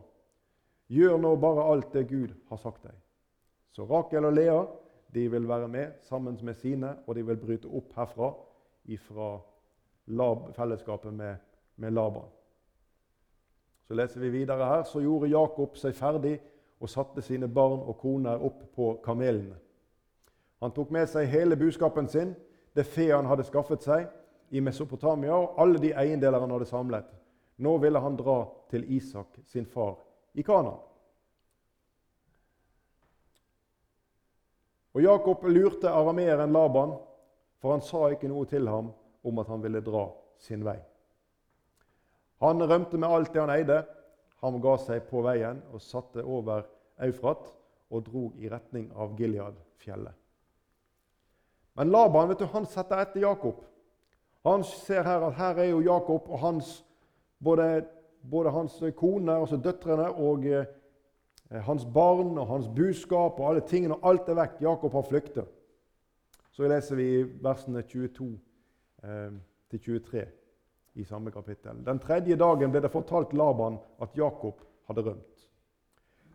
[0.92, 2.94] Gjør nå bare alt det Gud har sagt deg.
[3.72, 4.60] Så Rakel og Lea
[5.14, 8.34] de vil være med sammen med sine, og de vil bryte opp herfra
[9.04, 9.30] fra
[10.56, 11.36] fellesskapet med,
[11.76, 12.28] med Laban.
[13.88, 14.82] Så leser vi videre her.
[14.84, 16.38] Så gjorde Jakob seg ferdig
[16.80, 19.56] og satte sine barn og koner opp på kamelene.
[20.62, 22.34] Han tok med seg hele buskapen sin,
[22.74, 24.08] det fe han hadde skaffet seg
[24.50, 27.08] i Mesopotamia, og alle de eiendeler han hadde samlet.
[27.58, 29.96] Nå ville han dra til Isak, sin far,
[30.34, 30.78] i Kanaan.
[34.94, 36.96] Og Jakob lurte arameeren Laban,
[37.62, 38.92] for han sa ikke noe til ham
[39.26, 40.08] om at han ville dra
[40.42, 40.78] sin vei.
[42.42, 43.78] Han rømte med alt det han eide.
[44.44, 46.66] Han ga seg på veien og satte over
[47.02, 47.50] Eufrat
[47.90, 50.14] og drog i retning av Gilead-fjellet.
[51.78, 53.62] Men Laban vet du, han setter etter Jakob.
[54.46, 56.72] Han ser her at her er jo Jakob og hans,
[57.42, 57.84] både,
[58.22, 60.66] både hans kone, altså døtrene, og eh,
[61.66, 64.58] hans barn og hans buskap og alle tingene, og alt er vekk.
[64.66, 65.54] Jakob har flyktet.
[66.50, 67.08] Så leser vi
[67.42, 68.32] versene 22
[69.04, 69.38] eh,
[69.70, 70.26] 23
[70.98, 71.84] i samme kapittel.
[71.84, 75.48] Den tredje dagen ble det fortalt Laban at Jakob hadde rømt.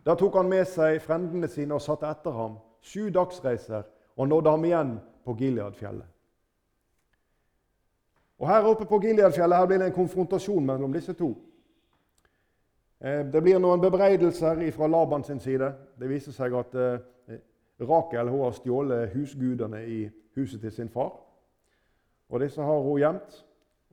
[0.04, 4.50] Da tok han med seg frendene sine og satte etter ham sju dagsreiser og nådde
[4.50, 4.92] ham igjen
[5.24, 6.10] på Gileadfjellet.
[8.38, 11.30] Og Her oppe på Gileadfjellet her blir det en konfrontasjon mellom disse to.
[13.00, 15.72] Eh, det blir noen bebreidelser fra Laban sin side.
[16.00, 17.38] Det viser seg at eh,
[17.80, 21.12] Rakel har stjålet husgudene i huset til sin far.
[22.28, 23.44] Og Disse har hun gjemt.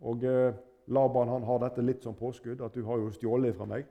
[0.02, 0.54] Og eh,
[0.88, 3.86] Laban han har dette litt som påskudd, at du har jo stjålet fra meg.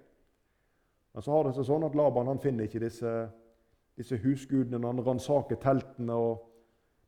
[1.14, 3.14] Men så har det seg sånn at Laban han finner ikke disse,
[3.98, 4.86] disse husgudene.
[4.86, 6.46] Han ransaker teltene og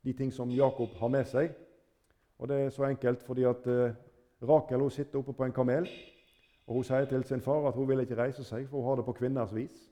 [0.03, 1.53] de ting som Jakob har med seg.
[2.43, 3.95] Og Det er så enkelt fordi at eh,
[4.43, 5.87] Rakel hun sitter oppe på en kamel.
[6.67, 8.97] og Hun sier til sin far at hun vil ikke reise seg, for hun har
[8.97, 9.88] det på kvinners vis.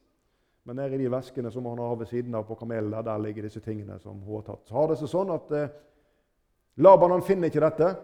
[0.64, 3.18] Men nede i de veskene som hun har ved siden av på kamelen, der, der
[3.18, 4.66] ligger disse tingene som hun har tatt.
[4.68, 5.70] Så har det seg sånn at eh,
[6.76, 7.94] Laban han finner ikke dette.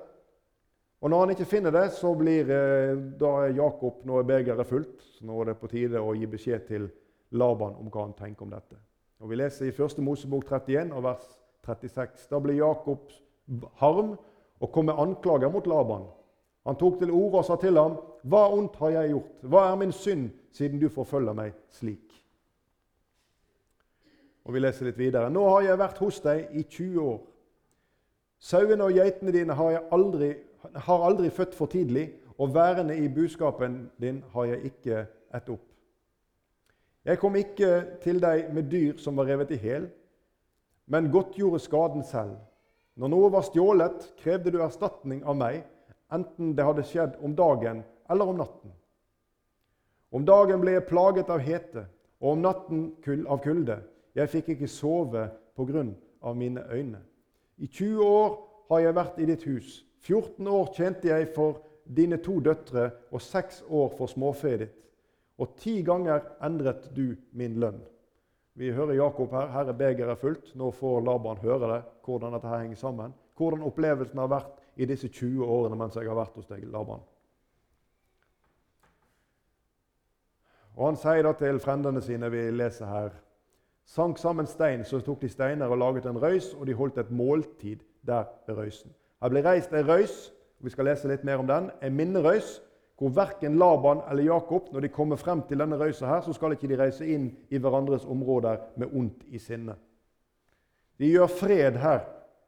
[1.00, 5.02] Og når han ikke finner det, så blir eh, da Jakob nå er begeret fullt.
[5.16, 6.88] Så nå er det på tide å gi beskjed til
[7.36, 8.78] Laban om hva han tenker om dette.
[9.20, 10.00] Og Vi leser i 1.
[10.04, 11.26] Mosebok 31 og vers
[11.66, 12.28] 36.
[12.30, 13.12] Da blir Jakob
[13.80, 14.16] harm
[14.60, 16.08] og kom med anklager mot Laban.
[16.66, 19.42] Han tok til orde og sa til ham, 'Hva ondt har jeg gjort?
[19.42, 22.24] Hva er min synd, siden du forfølger meg slik?'
[24.44, 25.30] Og Vi leser litt videre.
[25.30, 27.26] 'Nå har jeg vært hos deg i 20 år.'
[28.40, 30.34] 'Sauene og geitene dine har, jeg aldri,
[30.74, 35.72] har aldri født for tidlig,' 'og værende i buskapen din har jeg ikke ett opp.'
[37.04, 39.88] 'Jeg kom ikke til deg med dyr som var revet i hæl,
[40.86, 42.36] men godtgjorde skaden selv.'
[42.96, 45.64] Når noe var stjålet, krevde du erstatning av meg,
[46.12, 48.72] enten det hadde skjedd om dagen eller om natten.
[50.12, 51.86] Om dagen ble jeg plaget av hete,
[52.20, 52.86] og om natten
[53.28, 53.82] av kulde.
[54.16, 55.26] Jeg fikk ikke sove
[55.56, 57.02] på grunn av mine øyne.
[57.58, 58.38] I 20 år
[58.70, 59.85] har jeg vært i ditt hus.
[60.04, 64.82] 14 år tjente jeg for dine to døtre og seks år for småfeet ditt.
[65.38, 67.82] Og ti ganger endret du min lønn.
[68.56, 69.50] Vi hører Jakob her.
[69.52, 70.54] Her er begeret fullt.
[70.56, 73.12] Nå får Laban høre det, hvordan dette her henger sammen.
[73.36, 77.04] Hvordan opplevelsen har vært i disse 20 årene mens jeg har vært hos deg, Laban.
[80.76, 83.14] Og Han sier da til frendene sine, vi leser her
[83.86, 87.10] Sank sammen stein, så tok de steiner og laget en røys, og de holdt et
[87.10, 88.90] måltid der ved røysen.
[89.22, 90.16] Her ble reist ei røys,
[90.58, 92.56] og vi skal lese litt mer om den, en minnerøys
[92.96, 96.54] hvor verken Laban eller Jakob når de kommer frem til denne røysa, her, så skal
[96.56, 99.76] ikke de reise inn i hverandres områder med ondt i sinne.
[100.96, 102.06] De gjør fred her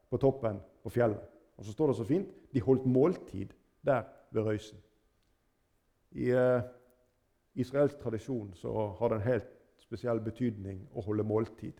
[0.08, 1.20] på toppen på fjellet.
[1.58, 3.52] Og så står det så fint de holdt måltid
[3.84, 4.78] der ved røysen.
[6.16, 6.62] I eh,
[7.54, 9.50] israelsk tradisjon så har det en helt
[9.82, 11.76] spesiell betydning å holde måltid.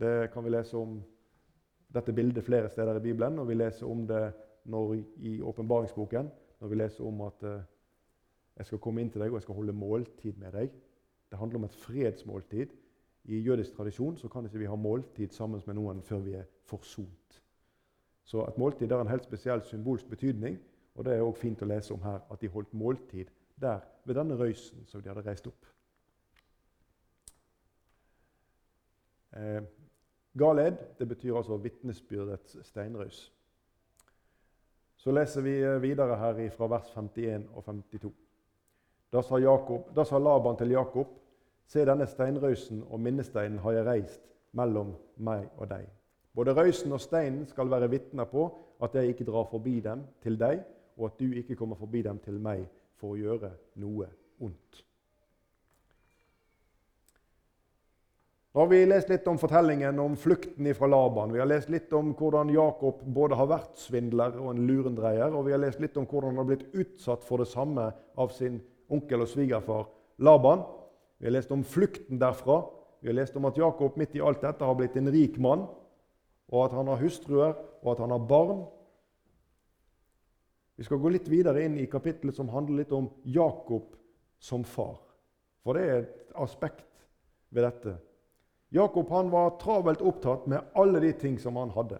[0.00, 1.02] Det kan vi lese om
[1.96, 4.24] dette bildet flere steder i Bibelen, og vi leser om det
[4.70, 6.30] når, i åpenbaringsboken
[6.60, 7.64] når vi leser om at eh,
[8.56, 10.72] jeg skal komme inn til deg og jeg skal holde måltid med deg.
[11.30, 12.72] Det handler om et fredsmåltid.
[13.26, 16.46] I jødisk tradisjon så kan ikke vi ha måltid sammen med noen før vi er
[16.64, 17.40] forsont.
[18.26, 20.58] Så et måltid har en helt spesiell symbolsk betydning.
[20.94, 23.30] og Det er også fint å lese om her, at de holdt måltid
[23.60, 25.66] der ved denne røysen som de hadde reist opp.
[29.36, 29.62] Eh,
[30.38, 33.32] Galed det betyr altså vitnesbyrdets steinrøys.
[34.96, 38.12] Så leser vi eh, videre her fra vers 51 og 52.
[39.12, 41.12] Da sa, Jakob, da sa Laban til Jakob.:
[41.66, 45.86] Se, denne steinrøysen og minnesteinen har jeg reist mellom meg og deg.
[46.34, 48.48] Både røysen og steinen skal være vitner på
[48.82, 50.60] at jeg ikke drar forbi dem til deg,
[50.96, 52.66] og at du ikke kommer forbi dem til meg
[53.00, 54.08] for å gjøre noe
[54.40, 54.82] ondt.
[58.56, 61.32] Nå har vi lest litt om fortellingen om flukten fra Laban.
[61.32, 65.34] Vi har lest litt om hvordan Jakob både har vært svindler og en lurendreier.
[65.36, 67.84] Og vi har lest litt om hvordan han har blitt utsatt for det samme
[68.16, 68.56] av sin
[68.88, 69.84] onkel og svigerfar
[70.24, 70.64] Laban.
[71.20, 72.62] Vi har lest om flukten derfra.
[73.04, 75.68] Vi har lest om at Jakob midt i alt dette har blitt en rik mann,
[76.48, 77.52] og at han har hustruer,
[77.84, 78.64] og at han har barn.
[80.80, 83.92] Vi skal gå litt videre inn i kapittelet som handler litt om Jakob
[84.40, 84.96] som far.
[85.60, 86.88] For det er et aspekt
[87.52, 87.98] ved dette
[88.74, 91.98] Jakob han var travelt opptatt med alle de ting som han hadde.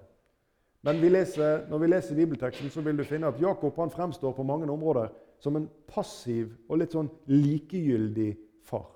[0.87, 4.35] Men vi leser, når vi leser bibelteksten, så vil du finne at Jakob han fremstår
[4.37, 5.09] på mange områder
[5.43, 8.33] som en passiv og litt sånn likegyldig
[8.67, 8.93] far.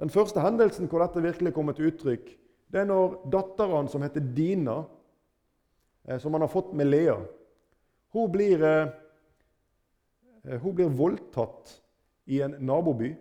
[0.00, 2.32] Den første hendelsen hvor dette virkelig kommer til uttrykk,
[2.72, 4.78] det er når datteren som heter Dina,
[6.08, 7.18] eh, som han har fått med Lea,
[8.16, 11.76] hun blir, eh, hun blir voldtatt
[12.26, 13.12] i en naboby.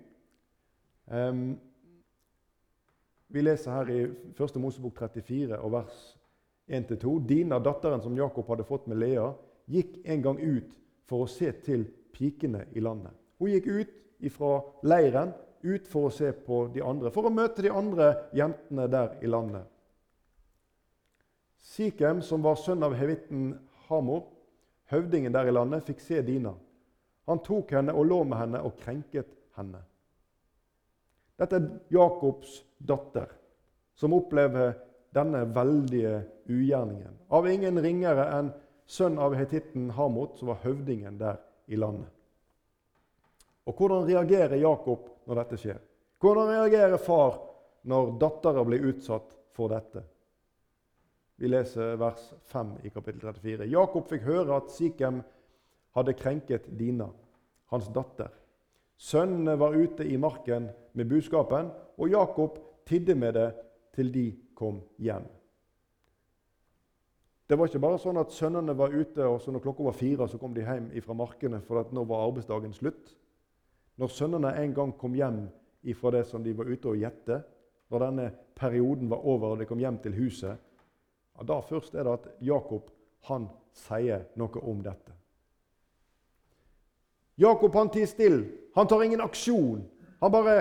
[3.32, 4.02] Vi leser her i
[4.36, 4.58] 1.
[4.60, 6.00] Mosebok 34 og vers
[6.68, 7.14] 1-2.
[7.28, 9.30] Dina, datteren som Jakob hadde fått med Lea,
[9.72, 10.74] gikk en gang ut
[11.08, 13.16] for å se til pikene i landet.
[13.40, 17.64] Hun gikk ut fra leiren ut for å se på de andre, for å møte
[17.64, 19.68] de andre jentene der i landet.
[21.62, 23.54] Sikhem, som var sønn av hevitten
[23.88, 24.26] Hamor,
[24.92, 26.56] høvdingen der i landet, fikk se Dina.
[27.30, 29.84] Han tok henne og lå med henne og krenket henne.
[31.42, 33.30] Dette er Jakobs datter,
[33.98, 34.76] som opplever
[35.16, 37.18] denne veldige ugjerningen.
[37.34, 38.52] Av ingen ringere enn
[38.86, 42.10] sønn av hetitten Hamot, som var høvdingen der i landet.
[43.66, 45.82] Og Hvordan reagerer Jakob når dette skjer?
[46.22, 47.40] Hvordan reagerer far
[47.82, 50.04] når dattera blir utsatt for dette.
[51.42, 53.66] Vi leser vers 5 i kapittel 34.
[53.72, 55.22] Jakob fikk høre at Sikhem
[55.98, 57.10] hadde krenket Dina,
[57.74, 58.30] hans datter.
[59.02, 63.48] Sønnene var ute i marken med buskapen, og Jakob tidde med det
[63.96, 65.26] til de kom hjem.
[67.50, 70.28] Det var ikke bare sånn at sønnene var ute, og så når klokka var fire,
[70.30, 73.16] så kom de hjem fra markene, for nå var arbeidsdagen slutt.
[74.00, 75.42] Når sønnene en gang kom hjem
[75.98, 77.42] fra det som de var ute og gjette,
[77.92, 80.62] når denne perioden var over og de kom hjem til huset,
[81.36, 82.94] ja, da først er det at Jakob
[83.28, 85.18] han sier noe om dette.
[87.42, 88.46] Jakob han tier stille.
[88.76, 89.82] Han tar ingen aksjon.
[90.22, 90.58] Han bare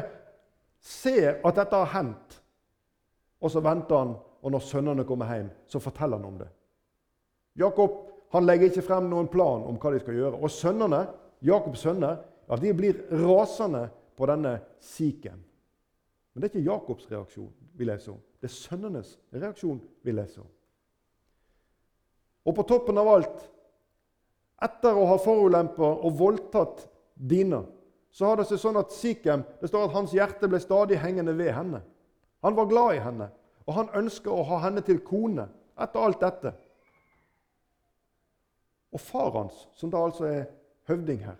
[0.80, 2.38] ser at dette har hendt.
[3.40, 6.48] Og så venter han, og når sønnene kommer hjem, så forteller han om det.
[7.60, 10.38] Jakob han legger ikke frem noen plan om hva de skal gjøre.
[10.38, 11.02] Og sønnene,
[11.42, 13.88] Jakobs sønner ja, de blir rasende
[14.18, 15.40] på denne siken.
[16.32, 18.20] Men det er ikke Jakobs reaksjon vi leser om.
[18.40, 20.50] Det er sønnenes reaksjon vi leser om.
[22.46, 23.42] Og på toppen av alt,
[24.64, 27.62] etter å ha forulempa og voldtatt Dina,
[28.10, 31.34] så har det seg sånn at Sikhem, det står at hans hjerte ble stadig hengende
[31.36, 31.82] ved henne.
[32.44, 33.28] Han var glad i henne,
[33.66, 35.46] og han ønska å ha henne til kone
[35.80, 36.54] etter alt dette.
[38.90, 40.48] Og far hans, som da altså er
[40.90, 41.38] høvding her,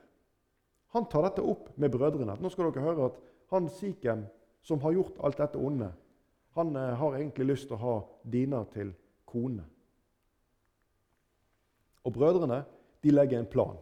[0.95, 2.37] han tar dette opp med brødrene.
[2.39, 3.19] Nå skal dere høre at
[3.55, 4.25] han Sikhem,
[4.63, 5.91] som har gjort alt dette onde,
[6.59, 7.95] han eh, har egentlig lyst til å ha
[8.27, 8.91] Dina til
[9.31, 9.63] kone.
[12.05, 12.65] Og brødrene
[13.01, 13.77] de legger en plan.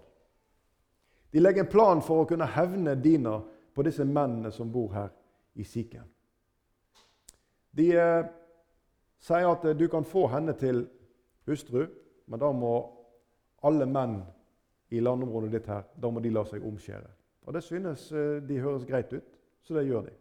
[1.30, 3.38] De legger en plan for å kunne hevne Dina
[3.74, 5.10] på disse mennene som bor her
[5.58, 6.06] i Siken.
[7.70, 8.28] De eh,
[9.20, 10.86] sier at eh, du kan få henne til
[11.46, 11.84] hustru,
[12.26, 12.72] men da må
[13.66, 14.20] alle menn
[14.94, 17.10] i landområdet ditt her, da må de la seg omskjære.
[17.46, 20.16] Og Det synes eh, de høres greit ut, så det gjør de.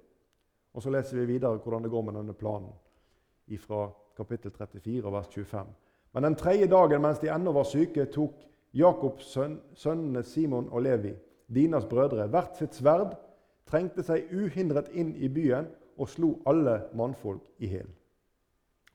[0.73, 2.73] Og Så leser vi videre hvordan det går med denne planen
[3.63, 5.67] fra kapittel 34, vers 25.
[6.13, 8.43] Men den tredje dagen mens de ennå var syke, tok
[8.77, 11.13] Jakobs sønn, sønnene Simon og Levi,
[11.47, 13.15] Dinas brødre, hvert sitt sverd,
[13.67, 17.87] trengte seg uhindret inn i byen og slo alle mannfolk i hjel.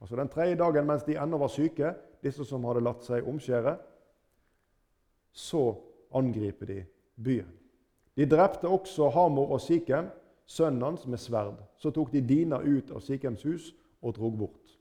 [0.01, 3.77] Altså den tredje dagen mens de ennå var syke, disse som hadde latt seg omskjære,
[5.33, 5.65] så
[6.15, 6.79] angriper de
[7.17, 7.51] byen.
[8.17, 10.11] De drepte også Hamor og Sikhem,
[10.47, 11.57] sønnen hans, med sverd.
[11.79, 13.71] Så tok de Dina ut av Sikhems hus
[14.03, 14.77] og drog bort.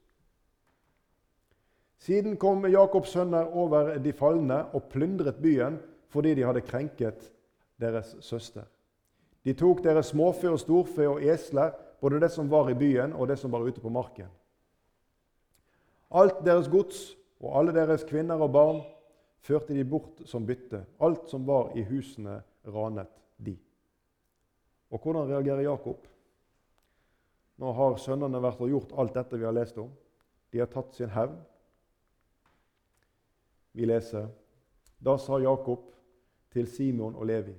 [2.01, 5.77] Siden kom Jakobs sønner over de falne og plyndret byen
[6.11, 7.27] fordi de hadde krenket
[7.79, 8.65] deres søster.
[9.45, 13.29] De tok deres småfe og storfe og esler, både det som var i byen og
[13.29, 14.29] det som var ute på marken.
[16.11, 18.81] Alt deres gods og alle deres kvinner og barn
[19.45, 20.83] førte de bort som bytte.
[21.01, 23.55] Alt som var i husene, ranet de.
[24.91, 26.09] Og hvordan reagerer Jakob?
[27.61, 29.89] Nå har sønnene vært og gjort alt dette vi har lest om.
[30.51, 31.37] De har tatt sin hevn.
[33.73, 34.27] Vi leser
[34.99, 35.87] Da sa Jakob
[36.51, 37.55] til Simon og Levi.: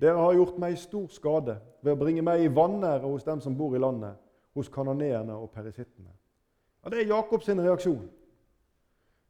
[0.00, 3.56] Dere har gjort meg stor skade ved å bringe meg i vanære hos dem som
[3.58, 4.16] bor i landet,
[4.54, 6.10] hos kanoneerne og perisittene.
[6.84, 8.08] Ja, det er Jakobs reaksjon.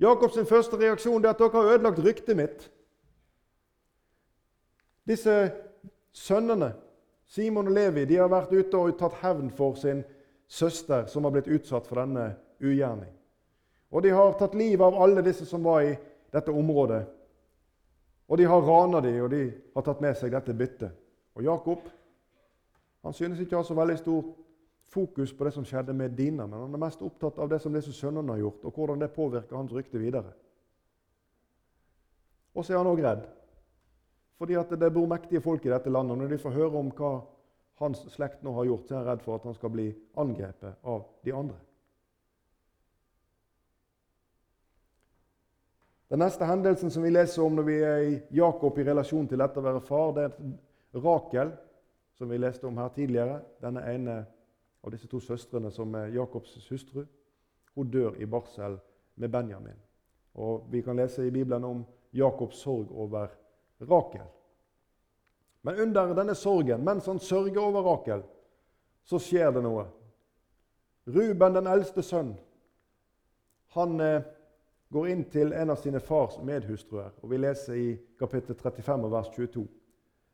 [0.01, 2.71] Jakobs første reaksjon er at dere har ødelagt ryktet mitt.
[5.07, 5.53] Disse
[6.13, 6.73] sønnene,
[7.27, 10.05] Simon og Levi, de har vært ute og tatt hevn for sin
[10.49, 13.13] søster som har blitt utsatt for denne ugjerning.
[13.93, 15.97] Og de har tatt livet av alle disse som var i
[16.33, 17.03] dette området.
[18.33, 19.43] Og de har rana dem, og de
[19.75, 20.95] har tatt med seg dette byttet.
[21.37, 21.91] Og Jakob
[23.03, 24.23] han synes ikke å ha så veldig stor
[24.93, 27.75] fokus på det som skjedde med Dina, men han er mest opptatt av det som
[27.75, 30.31] disse sønnene har gjort, og hvordan det påvirker hans rykte videre.
[32.55, 33.27] Og så er han òg redd,
[34.39, 36.13] fordi at det bor mektige folk i dette landet.
[36.13, 37.13] og Når de får høre om hva
[37.81, 39.89] hans slekt nå har gjort, så er han redd for at han skal bli
[40.21, 41.59] angrepet av de andre.
[46.13, 49.41] Den neste hendelsen som vi leser om når vi er i Jakob i relasjon til
[49.41, 51.55] dette å være far, det er Rakel,
[52.13, 53.39] som vi leste om her tidligere.
[53.65, 54.17] Denne ene
[54.85, 57.07] av disse to søstrene som er Jakobs hustru.
[57.73, 58.77] Hun dør i barsel
[59.17, 59.79] med Benjamin.
[60.37, 61.81] Og Vi kan lese i Bibelen om
[62.13, 63.33] Jakobs sorg over
[63.81, 64.29] Rakel.
[65.63, 68.23] Men under denne sorgen, mens han sørger over Rakel,
[69.05, 69.89] så skjer det noe.
[71.09, 72.37] Ruben, den eldste sønn,
[73.73, 74.23] han eh,
[74.93, 77.13] går inn til en av sine fars medhustruer.
[77.23, 77.87] og Vi leser i
[78.19, 79.65] kapittel 35 vers 22.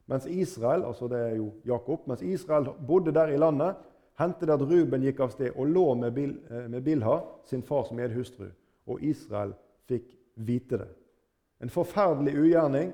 [0.08, 3.76] Mens Israel, altså det er jo Jakob, mens Israel bodde der i landet,
[4.18, 7.62] hendte det at Ruben gikk av sted og lå med, Bil, eh, med Bilha, sin
[7.62, 8.48] fars medhustru,
[8.86, 9.52] og Israel
[9.86, 10.88] fikk vite det.
[11.62, 12.92] En forferdelig ugjerning.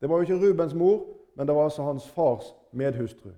[0.00, 1.06] Det var jo ikke Rubens mor,
[1.36, 3.30] men det var altså hans fars medhustru.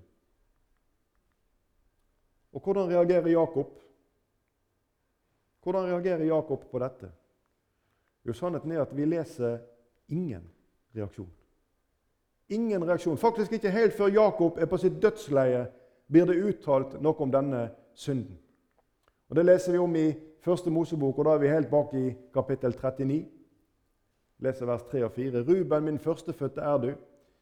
[2.53, 3.79] Og hvordan reagerer Jakob?
[5.63, 7.11] Hvordan reagerer Jakob på dette?
[8.29, 9.57] Jo, Sannheten er at vi leser
[10.13, 10.43] ingen
[10.93, 11.29] reaksjon.
[12.49, 13.17] Ingen reaksjon.
[13.17, 15.63] Faktisk ikke helt før Jakob er på sitt dødsleie,
[16.09, 17.63] blir det uttalt noe om denne
[17.97, 18.37] synden.
[19.29, 20.07] Og Det leser vi om i
[20.39, 23.25] Første Mosebok, og da er vi helt bak i kapittel 39.
[24.39, 25.41] Leser vers 3 og 4.
[25.43, 26.93] Ruben, min førstefødte er du,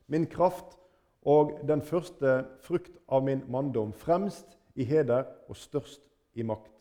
[0.07, 0.77] min kraft
[1.21, 6.01] og den første frukt av min manndom, fremst i heder og størst
[6.33, 6.73] i makt.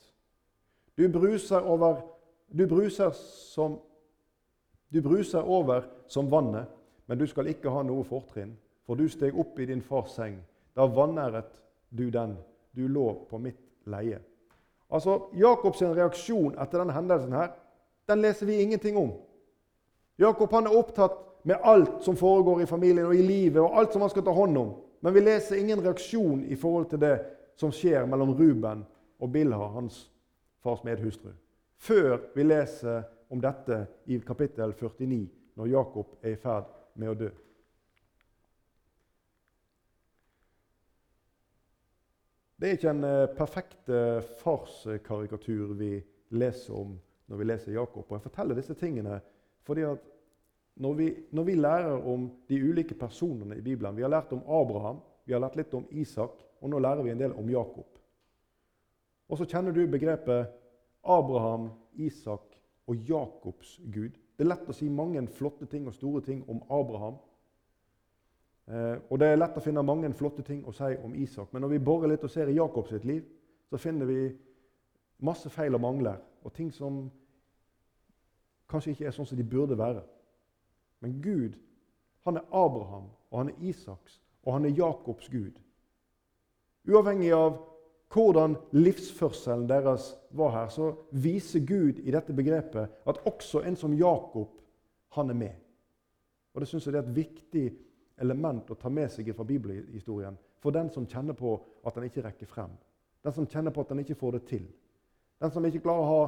[0.99, 2.01] Du bruser over,
[2.59, 3.81] du bruser som,
[4.89, 6.68] du bruser over som vannet,
[7.07, 8.55] men du skal ikke ha noe fortrinn,
[8.87, 10.39] for du steg opp i din fars seng.
[10.76, 11.51] Da vanæret
[11.91, 12.37] du den,
[12.76, 14.20] du lå på mitt leie.
[14.91, 17.55] Altså, Jakobs reaksjon etter denne hendelsen her,
[18.07, 19.12] den leser vi ingenting om.
[20.18, 23.93] Jakob han er opptatt med alt som foregår i familien og i livet, og alt
[23.93, 24.74] som han skal ta hånd om.
[25.01, 27.16] Men vi leser ingen reaksjon i forhold til det
[27.59, 28.84] som skjer mellom Ruben
[29.20, 30.07] og Bilha, hans
[30.62, 31.30] fars medhustru,
[31.78, 37.18] før vi leser om dette i kapittel 49, når Jakob er i ferd med å
[37.18, 37.31] dø.
[42.57, 45.91] Det er ikke en eh, perfekt eh, farskarikatur vi
[46.33, 46.95] leser om
[47.29, 48.07] når vi leser Jakob.
[48.07, 49.18] Og jeg forteller disse tingene
[49.66, 50.05] fordi at
[50.81, 54.43] når vi, når vi, lærer om de ulike personene i Bibelen Vi har lært om
[54.45, 57.99] Abraham, vi har lært litt om Isak, og nå lærer vi en del om Jakob.
[59.29, 60.53] Og så kjenner du begrepet
[61.03, 62.56] Abraham, Isak
[62.87, 64.11] og Jakobs Gud.
[64.37, 67.16] Det er lett å si mange flotte ting og store ting om Abraham.
[68.66, 71.53] Eh, og det er lett å finne mange flotte ting å si om Isak.
[71.53, 73.24] Men når vi borer litt og ser i Jakobs liv,
[73.70, 74.20] så finner vi
[75.18, 77.07] masse feil og mangler, og ting som
[78.70, 80.03] kanskje ikke er sånn som de burde være.
[81.01, 81.57] Men Gud,
[82.26, 85.59] han er Abraham, og han er Isaks, og han er Jakobs Gud.
[86.87, 87.57] Uavhengig av
[88.13, 93.95] hvordan livsførselen deres var her, så viser Gud i dette begrepet at også en som
[93.95, 94.53] Jakob,
[95.17, 95.55] han er med.
[96.55, 97.67] Og Det syns jeg det er et viktig
[98.21, 101.53] element å ta med seg fra bibelhistorien for den som kjenner på
[101.87, 102.73] at han ikke rekker frem.
[103.25, 104.65] Den som kjenner på at han ikke får det til.
[105.43, 106.23] Den som ikke klarer å, ha,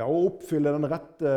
[0.00, 1.34] ja, å oppfylle den rette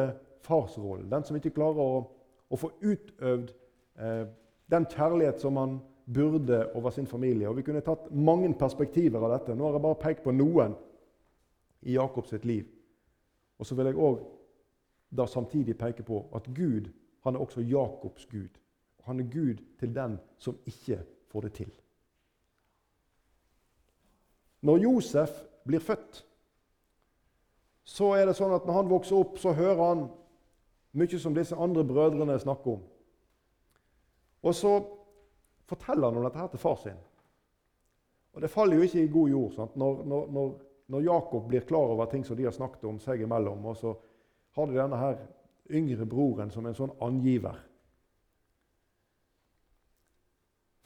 [0.47, 1.09] farsrollen.
[1.11, 2.01] Den som ikke klarer å,
[2.49, 3.53] å få utøvd
[4.01, 4.25] eh,
[4.71, 5.77] den kjærlighet som han
[6.13, 7.49] burde over sin familie.
[7.49, 9.55] Og Vi kunne tatt mange perspektiver av dette.
[9.55, 10.75] Nå har jeg bare pekt på noen
[11.81, 12.65] i Jakobs liv.
[13.59, 14.23] Og så vil jeg òg
[15.27, 16.91] samtidig peke på at Gud
[17.23, 18.59] han er også Jakobs Gud.
[19.03, 21.01] Han er Gud til den som ikke
[21.31, 21.71] får det til.
[24.61, 25.29] Når Josef
[25.65, 26.25] blir født,
[27.83, 30.05] så er det sånn at når han vokser opp, så hører han
[30.97, 32.81] mye som disse andre brødrene snakker om.
[34.43, 34.73] Og så
[35.67, 36.97] forteller han om dette her til far sin.
[38.33, 39.75] Og Det faller jo ikke i god jord sant?
[39.75, 40.27] Når, når,
[40.87, 43.95] når, Jakob blir klar over ting som de har snakket om seg imellom, og så
[44.55, 45.17] har de denne her
[45.69, 47.57] yngre broren som en sånn angiver.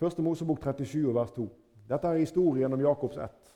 [0.01, 1.45] Første Mosebok 37, vers 2.
[1.89, 3.51] Dette er historien om Jakobs ett.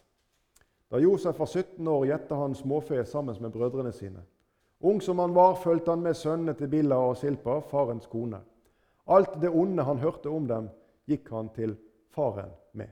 [0.91, 4.21] Da Josef var 17 år, gjette han småfe sammen med brødrene sine.
[4.79, 8.43] Ung som han var, fulgte han med sønnene til Billa og Silpa, farens kone.
[9.07, 10.69] Alt det onde han hørte om dem,
[11.09, 11.75] gikk han til
[12.15, 12.89] faren med.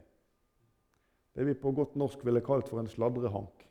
[1.33, 3.63] Det vi på godt norsk ville kalt for en sladrehank.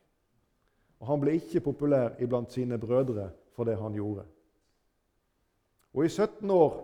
[1.01, 4.25] Og Han ble ikke populær iblant sine brødre for det han gjorde.
[5.95, 6.75] Og I 17 år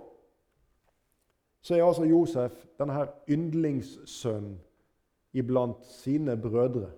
[1.60, 4.58] så er altså Josef denne yndlingssønnen
[5.32, 6.90] iblant sine brødre.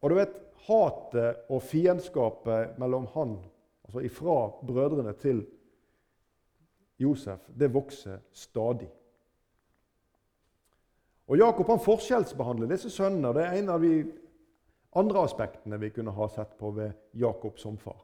[0.00, 3.36] Og du vet, hatet og fiendskapet mellom han,
[3.84, 5.44] altså ifra brødrene til
[7.00, 8.90] Josef, det vokser stadig.
[11.30, 13.32] Og Jakob han forskjellsbehandler disse sønnene.
[13.36, 13.94] Det er en av de
[14.98, 18.00] andre aspektene vi kunne ha sett på ved Jakob som far.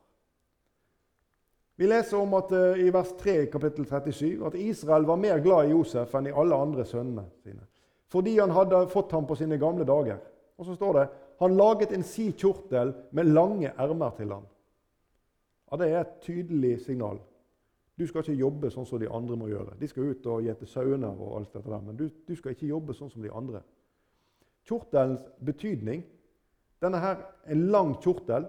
[1.76, 5.42] Vi leser om at uh, i vers 3 i kapittel 37 at Israel var mer
[5.44, 7.66] glad i Josef enn i alle andre sønnene sine,
[8.09, 10.22] fordi han hadde fått ham på sine gamle dager.
[10.57, 11.07] Og så står det
[11.42, 14.47] han laget en si kjortel med lange ermer til ham.
[15.70, 17.18] Ja, Det er et tydelig signal.
[17.97, 19.76] Du skal ikke jobbe sånn som de andre må gjøre.
[19.80, 22.68] De skal ut og gjete sauner og alt dette der, men du, du, skal ikke
[22.68, 23.62] jobbe sånn som de andre.
[24.68, 26.05] Kjortelens betydning
[26.82, 28.44] Denne her er en lang kjortel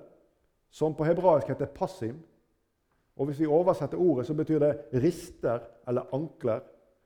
[0.73, 2.17] som på hebraisk heter passim.
[3.15, 6.59] Og Hvis vi oversetter ordet, så betyr det rister eller ankler.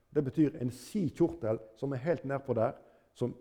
[0.10, 2.74] Det betyr en si kjortel som er helt nedpå der,
[3.14, 3.36] som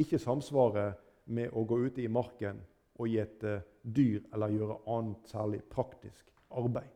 [0.00, 0.96] ikke samsvarer
[1.26, 2.58] med å gå ute i marken
[2.96, 6.88] og gjete dyr eller gjøre annet særlig praktisk arbeid.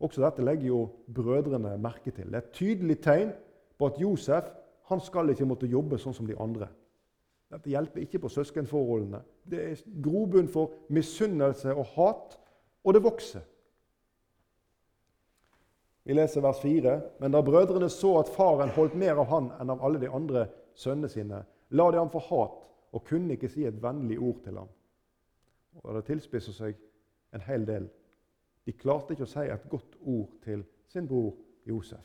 [0.00, 0.80] Også dette legger jo
[1.14, 2.30] brødrene merke til.
[2.30, 3.32] Det er et tydelig tegn
[3.78, 4.48] på at Josef
[4.90, 6.66] han skal ikke måtte jobbe sånn som de andre.
[7.50, 9.20] Dette hjelper ikke på søskenforholdene.
[9.50, 12.36] Det er grobunn for misunnelse og hat,
[12.84, 13.44] og det vokser.
[16.04, 19.70] Vi leser vers 4.: Men da brødrene så at faren holdt mer av han enn
[19.70, 23.66] av alle de andre sønnene sine, la de ham for hat og kunne ikke si
[23.66, 24.68] et vennlig ord til ham.
[25.84, 26.78] Og Det tilspisser seg
[27.34, 27.88] en hel del.
[28.70, 31.32] De klarte ikke å si et godt ord til sin bror
[31.66, 32.04] Josef.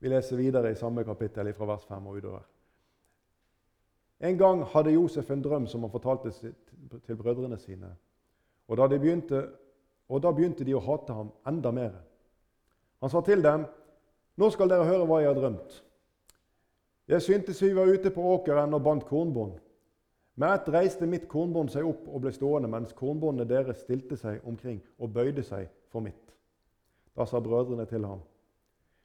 [0.00, 2.46] Vi leser videre i samme kapittel fra vers 5 og utover.
[4.24, 7.92] En gang hadde Josef en drøm som han fortalte til brødrene sine.
[8.68, 9.44] Og da, begynte,
[10.08, 12.00] og da begynte de å hate ham enda mer.
[13.04, 13.66] Han sa til dem,
[14.36, 15.82] 'Nå skal dere høre hva jeg har drømt.'
[17.08, 19.58] Jeg syntes vi var ute på åkeren og bandt kornbånd.
[20.38, 24.44] Med ett reiste mitt kornbånd seg opp og ble stående, mens kornbåndet deres stilte seg
[24.46, 26.28] omkring og bøyde seg for mitt.
[27.18, 28.20] Da sa brødrene til ham,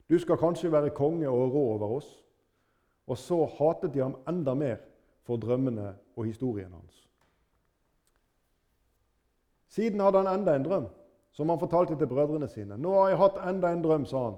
[0.10, 2.12] Du skal kanskje være konge og rå over oss.
[3.08, 4.78] Og så hatet de ham enda mer
[5.24, 7.10] for drømmene og historien hans.
[9.68, 10.86] Siden hadde han enda en drøm,
[11.32, 12.78] som han fortalte til brødrene sine.
[12.78, 14.38] Nå har jeg hatt enda en drøm, sa han.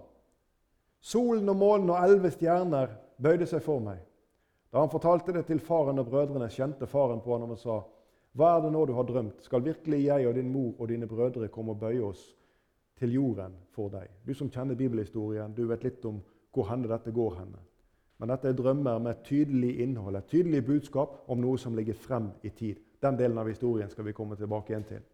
[1.02, 4.00] Solen og månen og elleve stjerner bøyde seg for meg.
[4.76, 7.78] Da han fortalte det til faren og brødrene, kjente faren på ham og sa,
[8.36, 9.46] Hva er det nå du har drømt?
[9.48, 12.26] Skal virkelig jeg og din mor og dine brødre komme og bøye oss
[13.00, 14.10] til jorden for deg?
[14.28, 16.18] Du som kjenner bibelhistorien, du vet litt om
[16.52, 17.62] hvor henne dette går henne.
[18.20, 22.28] Men dette er drømmer med tydelig innhold, et tydelig budskap om noe som ligger frem
[22.44, 22.84] i tid.
[23.00, 25.08] Den delen av historien skal vi komme tilbake igjen til.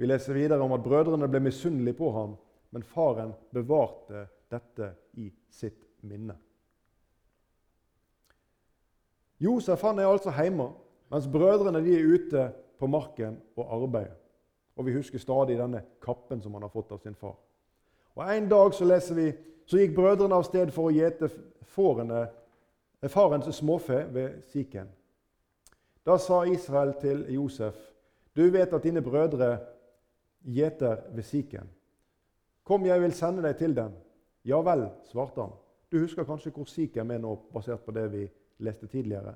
[0.00, 2.32] Vi leser videre om at brødrene ble misunnelige på ham,
[2.72, 6.40] men faren bevarte dette i sitt minne.
[9.44, 10.70] Josef han er altså hjemme,
[11.10, 12.44] mens brødrene de er ute
[12.78, 14.16] på marken og arbeider.
[14.76, 17.36] Og Vi husker stadig denne kappen som han har fått av sin far.
[18.14, 19.32] Og En dag så leser vi,
[19.66, 21.28] så gikk brødrene av sted for å gjete
[21.62, 22.26] forene,
[23.02, 24.88] eh, farens småfe ved Siken.
[26.06, 27.74] Da sa Israel til Josef,
[28.34, 29.58] 'Du vet at dine brødre
[30.44, 31.70] gjeter ved Siken.'
[32.64, 33.94] 'Kom, jeg vil sende deg til dem.'
[34.44, 35.52] 'Ja vel', svarte han.
[35.92, 39.34] Du husker kanskje hvor Sikem er nå, basert på det vi leste tidligere.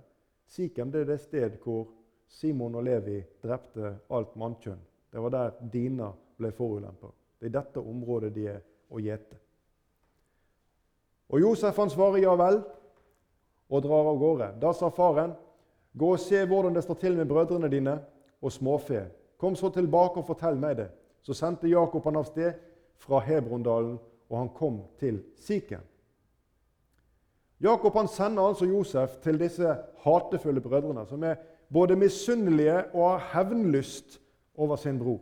[0.49, 1.89] Sikhem det er det sted hvor
[2.29, 4.81] Simon og Levi drepte alt mannkjønn.
[5.13, 7.11] Det var der Dina ble forulempa.
[7.41, 8.61] Det er dette området de er
[8.91, 9.39] å gjete.
[11.29, 12.63] Og Josef han svarer ja vel
[13.69, 14.49] og drar av gårde.
[14.61, 15.35] Da sa faren,
[15.93, 17.99] gå og se hvordan det står til med brødrene dine
[18.41, 19.07] og småfe.
[19.37, 20.89] Kom så tilbake og fortell meg det.
[21.23, 22.57] Så sendte Jakob han av sted
[22.99, 23.99] fra Hebrondalen,
[24.29, 25.85] og han kom til Siken.
[27.61, 31.35] Jakob han sender altså Josef til disse hatefulle brødrene, som er
[31.73, 34.21] både misunnelige og har hevnlyst
[34.55, 35.21] over sin bror.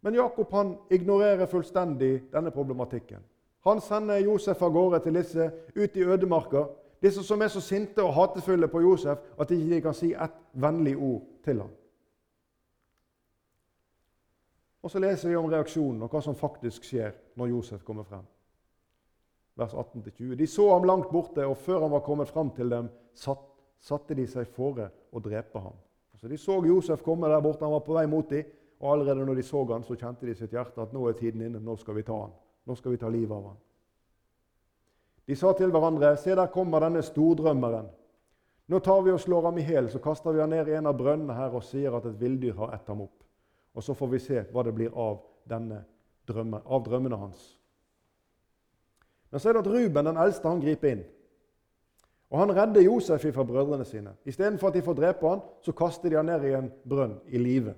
[0.00, 3.18] Men Jakob han ignorerer fullstendig denne problematikken.
[3.64, 6.66] Han sender Josef av gårde til disse ut i ødemarka,
[7.02, 10.36] disse som er så sinte og hatefulle på Josef at de ikke kan si ett
[10.52, 11.72] vennlig ord til ham.
[14.82, 18.24] Og Så leser vi om reaksjonen og hva som faktisk skjer når Josef kommer frem
[19.58, 20.34] vers 18-20.
[20.34, 23.42] De så ham langt borte, og før han var kommet fram til dem, satt,
[23.80, 25.76] satte de seg fore å drepe ham.
[26.20, 28.46] Så De så Josef komme der borte, han var på vei mot dem.
[28.80, 31.16] Og allerede når de så ham, så kjente de i sitt hjerte at nå er
[31.18, 32.32] tiden inne, nå skal vi ta ham.
[32.66, 33.60] Nå skal vi ta livet av ham.
[35.24, 37.86] De sa til hverandre, se der kommer denne stordrømmeren.
[38.68, 40.88] Nå tar vi og slår ham i hjel, så kaster vi ham ned i en
[40.88, 43.24] av brønnene her og sier at et villdyr har ett ham opp.
[43.74, 45.82] Og så får vi se hva det blir av, denne
[46.28, 47.42] drømme, av drømmene hans.
[49.34, 51.00] Men så er det at Ruben, den eldste, han griper inn.
[52.30, 54.12] Og Han redder Josef fra brødrene sine.
[54.24, 57.38] Istedenfor at de får drepe han, så kaster de han ned i en brønn i
[57.38, 57.74] live.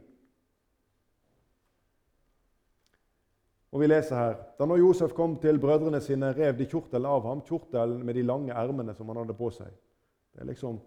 [3.73, 7.25] Og vi leser her, Da når Josef kom til brødrene sine, rev de kjortelen av
[7.25, 9.73] ham, kjortelen med de lange ermene som han hadde på seg.
[10.35, 10.79] Det er liksom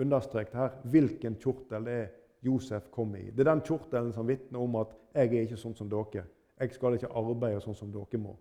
[0.00, 2.08] understreket her hvilken kjortel det er
[2.40, 3.28] Josef kom i.
[3.28, 6.24] Det er den kjortelen som vitner om at 'jeg er ikke sånn som dere'.
[6.60, 8.36] 'Jeg skal ikke arbeide sånn som dere må'.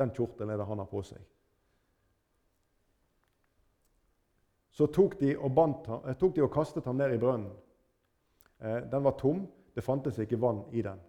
[0.00, 1.20] Den kjortelen er det han har på seg.
[4.72, 7.52] Så tok de og, bandt, eh, tok de og kastet ham ned i brønnen.
[8.58, 11.00] Eh, den var tom, det fantes ikke vann i den.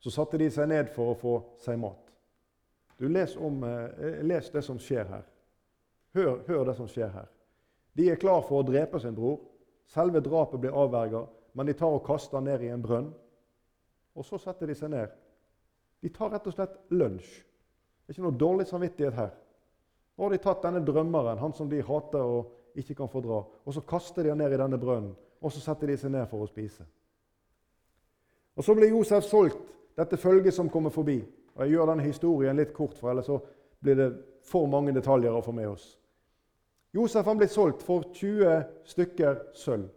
[0.00, 2.14] Så satte de seg ned for å få seg mat.
[2.98, 5.26] Du Les, om, eh, les det som skjer her.
[6.14, 7.28] Hør, hør, det som skjer her.
[7.94, 9.40] De er klar for å drepe sin bror.
[9.86, 13.12] Selve drapet blir avverga, men de tar og kaster ned i en brønn.
[14.16, 15.12] Og så setter de seg ned.
[16.02, 17.44] De tar rett og slett lunsj.
[18.08, 19.32] Det er ikke noe dårlig samvittighet her.
[20.16, 23.74] Nå har de tatt denne drømmeren, han som de hater og ikke kan fordra, og
[23.74, 25.10] så kaster de han ned i denne brønnen,
[25.44, 26.86] og så setter de seg ned for å spise.
[28.56, 29.60] Og Så blir Josef solgt,
[29.94, 31.20] dette følget som kommer forbi.
[31.54, 33.38] Og Jeg gjør denne historien litt kort, for ellers så
[33.82, 34.08] blir det
[34.42, 35.98] for mange detaljer å få med oss.
[36.94, 39.90] Josef han blir solgt for 20 stykker sølv.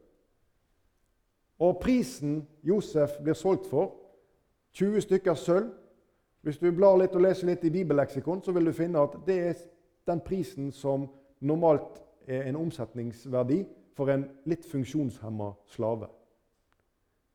[1.59, 3.95] Og prisen Josef blir solgt for,
[4.73, 5.71] 20 stykker sølv
[6.41, 9.37] Hvis du blar litt og leser litt i bibelleksikon, så vil du finne at det
[9.49, 9.59] er
[10.09, 11.05] den prisen som
[11.39, 13.59] normalt er en omsetningsverdi
[13.97, 16.09] for en litt funksjonshemma slave.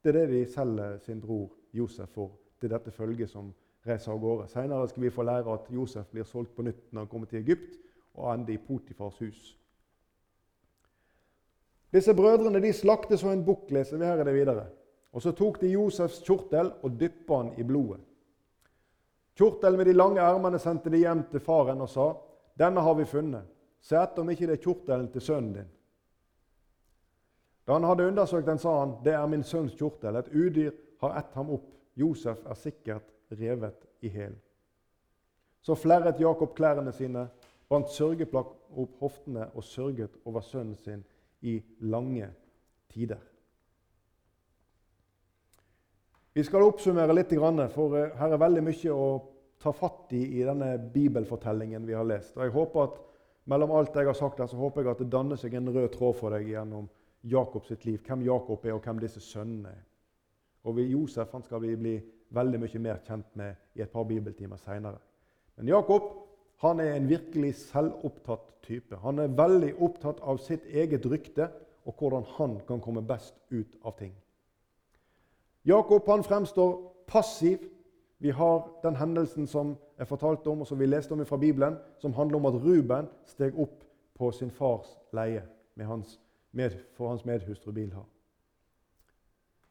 [0.03, 3.53] Det er det de selger sin bror Josef for til dette følget som
[3.87, 4.49] reiser av gårde.
[4.51, 7.43] Senere skal vi få lære at Josef blir solgt på nytt når han kommer til
[7.43, 7.79] Egypt
[8.15, 9.53] og ender i Potifars hus.
[11.93, 14.67] Disse brødrene de slaktet så en bukk, leser vi her er det videre.
[15.13, 18.01] Og Så tok de Josefs kjortel og dyppa han i blodet.
[19.37, 22.15] Kjortelen med de lange ermene sendte de hjem til faren og sa,
[22.57, 23.45] 'Denne har vi funnet.
[23.81, 25.73] Se etter om ikke det er kjortelen til sønnen din.'
[27.67, 30.17] Da han hadde undersøkt den, sa han, 'Det er min sønns kjortel.
[30.17, 31.69] Et udyr har ett ham opp.
[31.97, 34.41] Josef er sikkert revet i hæl.'
[35.63, 37.29] Så flerret Jakob klærne sine,
[37.69, 41.05] bandt sørgeplagg opp hoftene og sørget over sønnen sin
[41.43, 42.31] i lange
[42.89, 43.36] tider.
[46.37, 47.33] Vi skal oppsummere litt,
[47.73, 49.09] for eh, her er veldig mye å
[49.63, 52.37] ta fatt i i denne bibelfortellingen vi har lest.
[52.37, 52.99] Og jeg håper at
[53.47, 55.93] Mellom alt jeg har sagt her, så håper jeg at det danner seg en rød
[55.95, 56.89] tråd for deg gjennom
[57.31, 58.01] Jakobs liv.
[58.03, 59.85] Hvem Jakob er, og hvem disse sønnene er.
[60.67, 61.93] Og Josef han skal vi bli
[62.35, 64.99] veldig mye mer kjent med i et par bibeltimer seinere.
[65.55, 66.11] Men Jakob
[66.65, 68.99] han er en virkelig selvopptatt type.
[69.05, 71.47] Han er veldig opptatt av sitt eget rykte
[71.87, 74.15] og hvordan han kan komme best ut av ting.
[75.67, 77.59] Jakob han fremstår passiv.
[78.19, 81.77] Vi har den hendelsen som er fortalt om, og som vi leste om fra Bibelen,
[81.99, 83.83] som handler om at Ruben steg opp
[84.19, 85.43] på sin fars leie
[85.85, 86.21] hans
[86.53, 88.01] med, for hans medhustru Bilha.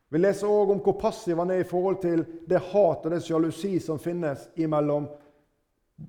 [0.09, 3.23] Vi leser òg om hvor passiv han er i forhold til det hat og det
[3.25, 5.07] sjalusi som finnes imellom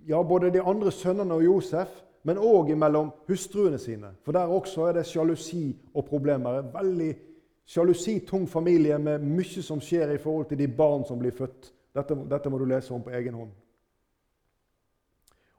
[0.06, 4.10] ja, både de andre sønnene og Josef, men òg mellom hustruene sine.
[4.22, 6.58] For der også er det sjalusi og problemer.
[6.58, 6.72] En
[7.66, 11.72] veldig sjalusitung familie med mye som skjer i forhold til de barn som blir født.
[11.94, 13.50] Dette, dette må du lese om på egen hånd.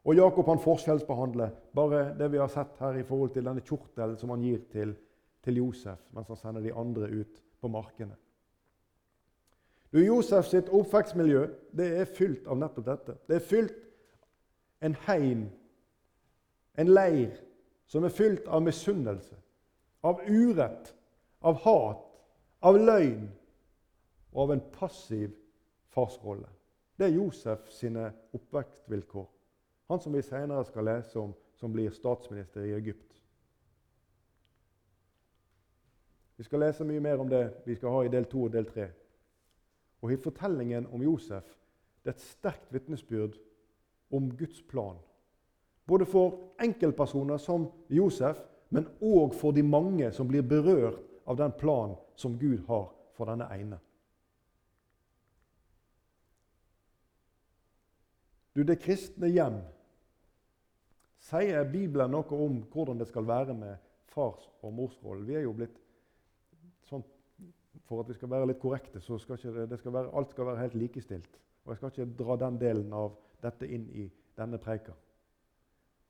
[0.08, 4.18] Og Jakob han forskjellsbehandler bare det vi har sett her i forhold til denne kjortelen
[4.18, 4.96] som han gir til,
[5.44, 8.16] til Josef, mens han sender de andre ut på markene.
[9.92, 13.18] Du, Josef sitt oppvekstmiljø det er fylt av nettopp dette.
[13.28, 13.84] Det er fylt
[14.82, 15.50] en heim,
[16.78, 17.36] en leir,
[17.88, 19.36] som er fylt av misunnelse,
[20.04, 20.94] av urett,
[21.42, 22.04] av hat,
[22.60, 23.28] av løgn
[24.34, 25.34] og av en passiv
[25.94, 26.50] farsrolle.
[26.98, 29.28] Det er Josef sine oppvekstvilkår.
[29.88, 33.22] Han som vi senere skal lese om, som blir statsminister i Egypt.
[36.38, 38.68] Vi skal lese mye mer om det vi skal ha i del to og del
[38.70, 38.92] tre.
[40.06, 41.46] Og I fortellingen om Josef
[42.04, 43.34] det er et sterkt vitnesbyrd
[44.14, 45.00] om Guds plan.
[45.88, 48.38] Både for enkeltpersoner som Josef,
[48.70, 53.28] men òg for de mange som blir berørt av den plan som Gud har for
[53.28, 53.80] denne ene.
[58.54, 59.60] Du, Det kristne hjem
[61.28, 63.76] Sier Bibelen noe om hvordan det skal være med
[64.14, 65.26] fars- og morsrollen?
[65.28, 65.76] Vi er jo blitt
[66.88, 67.04] sånn
[67.88, 70.64] For at vi skal være litt korrekte, så skal ikke skal være, alt skal være
[70.64, 71.38] helt likestilt.
[71.66, 73.14] Og Jeg skal ikke dra den delen av
[73.44, 74.96] dette inn i denne preika.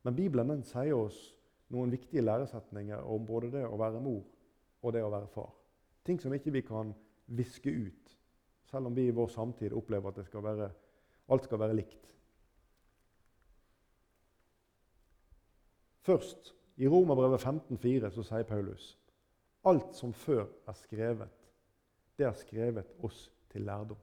[0.02, 1.18] Men Bibelen den sier oss
[1.70, 4.24] noen viktige læresetninger om både det å være mor
[4.82, 5.50] og det å være far.
[6.06, 6.92] Ting som ikke vi kan
[7.36, 8.14] viske ut,
[8.70, 10.70] selv om vi i vår samtid opplever at skal være,
[11.28, 12.04] alt skal være likt.
[16.08, 18.94] Først, i Romerbrevet 15,4 så sier Paulus
[19.68, 21.48] alt som før er skrevet,
[22.18, 23.98] det er skrevet oss til lærdom.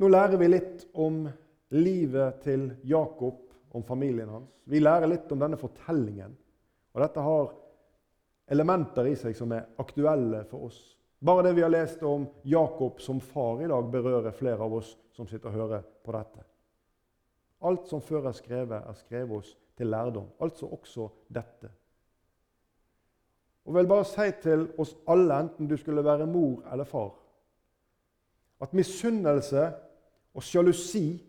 [0.00, 1.24] Nå lærer vi litt om
[1.76, 3.42] livet til Jakob,
[3.76, 4.48] om familien hans.
[4.64, 6.32] Vi lærer litt om denne fortellingen.
[6.94, 7.52] Og dette har
[8.50, 10.78] elementer i seg som er aktuelle for oss.
[11.20, 14.94] Bare det vi har lest om Jakob som far i dag, berører flere av oss
[15.12, 16.46] som sitter og hører på dette.
[17.68, 20.30] Alt som før er skrevet, er skrevet oss til lærdom.
[20.40, 21.68] Altså også dette.
[23.68, 27.12] Og vil bare si til oss alle, enten du skulle være mor eller far,
[28.60, 29.68] at misunnelse
[30.34, 31.20] og sjalusi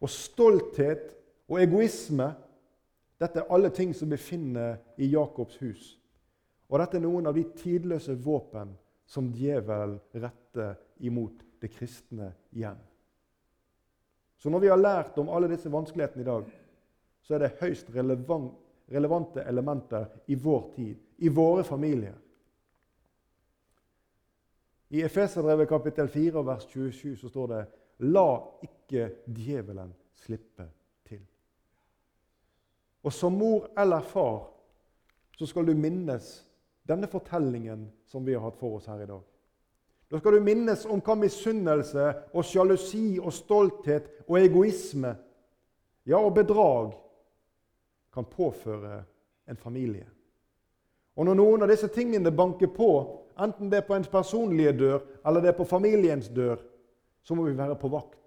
[0.00, 1.14] og stolthet
[1.48, 2.32] og egoisme
[3.22, 5.82] Dette er alle ting som befinner i Jakobs hus.
[6.72, 8.72] Og dette er noen av de tidløse våpen
[9.04, 12.78] som djevelen retter imot det kristne hjem.
[14.40, 16.46] Så når vi har lært om alle disse vanskelighetene i dag,
[17.22, 18.54] så er det høyst relevant,
[18.90, 22.16] relevante elementer i vår tid, i våre familier.
[24.92, 27.60] I Efeserbrevet kapittel 4 vers 27 så står det
[28.12, 28.30] La
[28.64, 29.92] ikke djevelen
[30.24, 30.66] slippe
[31.08, 31.20] til.
[33.04, 34.48] Og som mor eller far
[35.36, 36.32] så skal du minnes
[36.88, 39.22] denne fortellingen som vi har hatt for oss her i dag.
[40.12, 45.14] Da skal du minnes om hva misunnelse og sjalusi og stolthet og egoisme,
[46.04, 46.92] ja, og bedrag,
[48.12, 48.98] kan påføre
[49.48, 50.04] en familie.
[51.16, 52.90] Og når noen av disse tingene banker på,
[53.40, 56.60] enten det er på ens personlige dør eller det er på familiens dør,
[57.24, 58.18] så må vi være på vakt.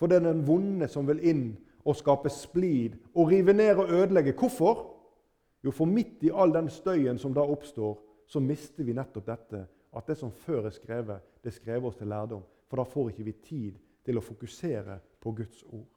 [0.00, 1.44] For det er den vonde som vil inn
[1.84, 4.32] og skape splid og rive ned og ødelegge.
[4.32, 4.89] Hvorfor?
[5.64, 9.66] Jo, for midt i all den støyen som da oppstår, så mister vi nettopp dette.
[9.96, 12.42] At det som før er skrevet, det skrev oss til lærdom.
[12.70, 15.88] For da får ikke vi tid til å fokusere på Guds ord.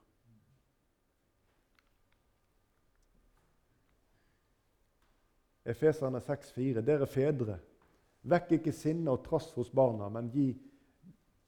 [5.65, 7.55] Efeserne 6,4.: Dere fedre,
[8.27, 10.49] vekk ikke sinne og trass hos barna, men gi,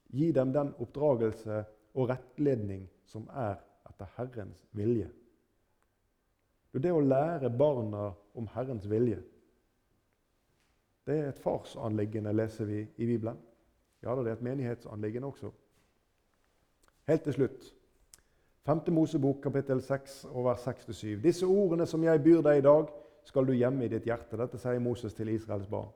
[0.07, 1.63] gi dem den oppdragelse
[1.95, 3.57] og rettledning som er
[3.89, 5.09] etter Herrens vilje.
[6.75, 9.21] Det å lære barna om Herrens vilje
[11.05, 13.37] det er et farsanliggende, leser vi i Bibelen.
[14.01, 15.51] Ja, det er et menighetsanliggende også.
[17.07, 17.73] Helt til slutt.
[18.65, 18.79] 5.
[18.89, 21.21] Mosebok, kapittel 6, vers 6-7.
[21.21, 22.89] Disse ordene som jeg byr deg i dag,
[23.25, 24.37] skal du gjemme i ditt hjerte.
[24.37, 25.91] Dette sier Moses til Israels barn.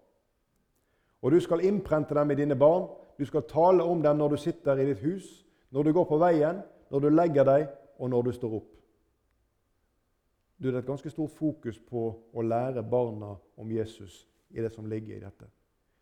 [1.22, 2.86] Og du skal innprente dem i dine barn.
[3.18, 6.22] Du skal tale om dem når du sitter i ditt hus, når du går på
[6.22, 7.68] veien, når du legger deg,
[7.98, 8.79] og når du står opp.
[10.60, 12.02] Det er et ganske stort fokus på
[12.34, 15.48] å lære barna om Jesus i det som ligger i dette.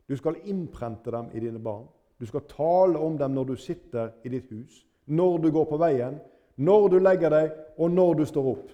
[0.09, 1.85] Du skal innprente dem i dine barn.
[2.19, 5.77] Du skal tale om dem når du sitter i ditt hus, når du går på
[5.77, 6.17] veien,
[6.57, 8.71] når du legger deg, og når du står opp.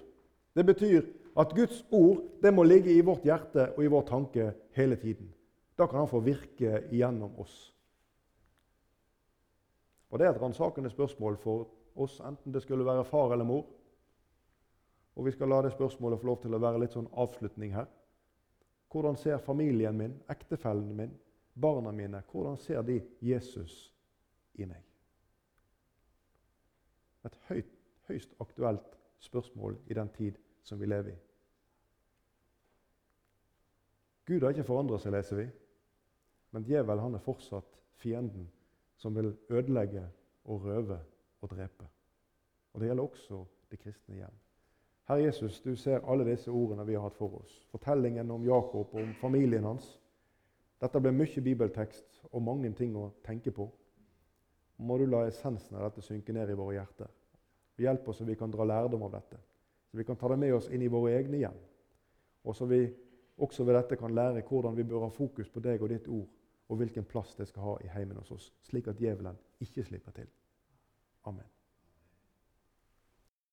[0.56, 1.02] Det betyr
[1.36, 5.28] at Guds ord det må ligge i vårt hjerte og i vår tanke hele tiden.
[5.76, 7.74] Da kan han få virke igjennom oss.
[10.10, 11.66] Og Det er et ransakende spørsmål for
[11.96, 13.64] oss, enten det skulle være far eller mor.
[15.14, 17.86] Og Vi skal la det spørsmålet få lov til å være litt sånn avslutning her.
[18.90, 21.14] Hvordan ser familien min, ektefellen min,
[21.54, 23.92] barna mine hvordan ser de Jesus
[24.54, 24.82] i meg?
[27.24, 27.70] Et høyt,
[28.08, 31.18] høyst aktuelt spørsmål i den tid som vi lever i.
[34.26, 35.48] Gud har ikke forandret seg, leser vi.
[36.54, 38.46] Men djevel han er fortsatt fienden
[39.00, 40.06] som vil ødelegge
[40.44, 41.00] og røve
[41.42, 41.88] og drepe.
[42.72, 44.43] Og Det gjelder også det kristne hjem.
[45.04, 47.52] Herre Jesus, du ser alle disse ordene vi har hatt for oss.
[47.72, 49.90] Fortellingen om Jakob og om familien hans.
[50.80, 53.68] Dette ble mye bibeltekst og mange ting å tenke på.
[54.76, 57.10] Må du la essensen av dette synke ned i våre hjerter.
[57.78, 59.38] Hjelp oss så vi kan dra lærdom av dette.
[59.90, 61.60] Så vi kan ta det med oss inn i våre egne hjem.
[62.44, 62.80] Og så vi
[63.36, 66.28] også ved dette kan lære hvordan vi bør ha fokus på deg og ditt ord,
[66.68, 70.16] og hvilken plass det skal ha i heimen hos oss, slik at djevelen ikke slipper
[70.16, 70.30] til.
[71.24, 71.53] Amen.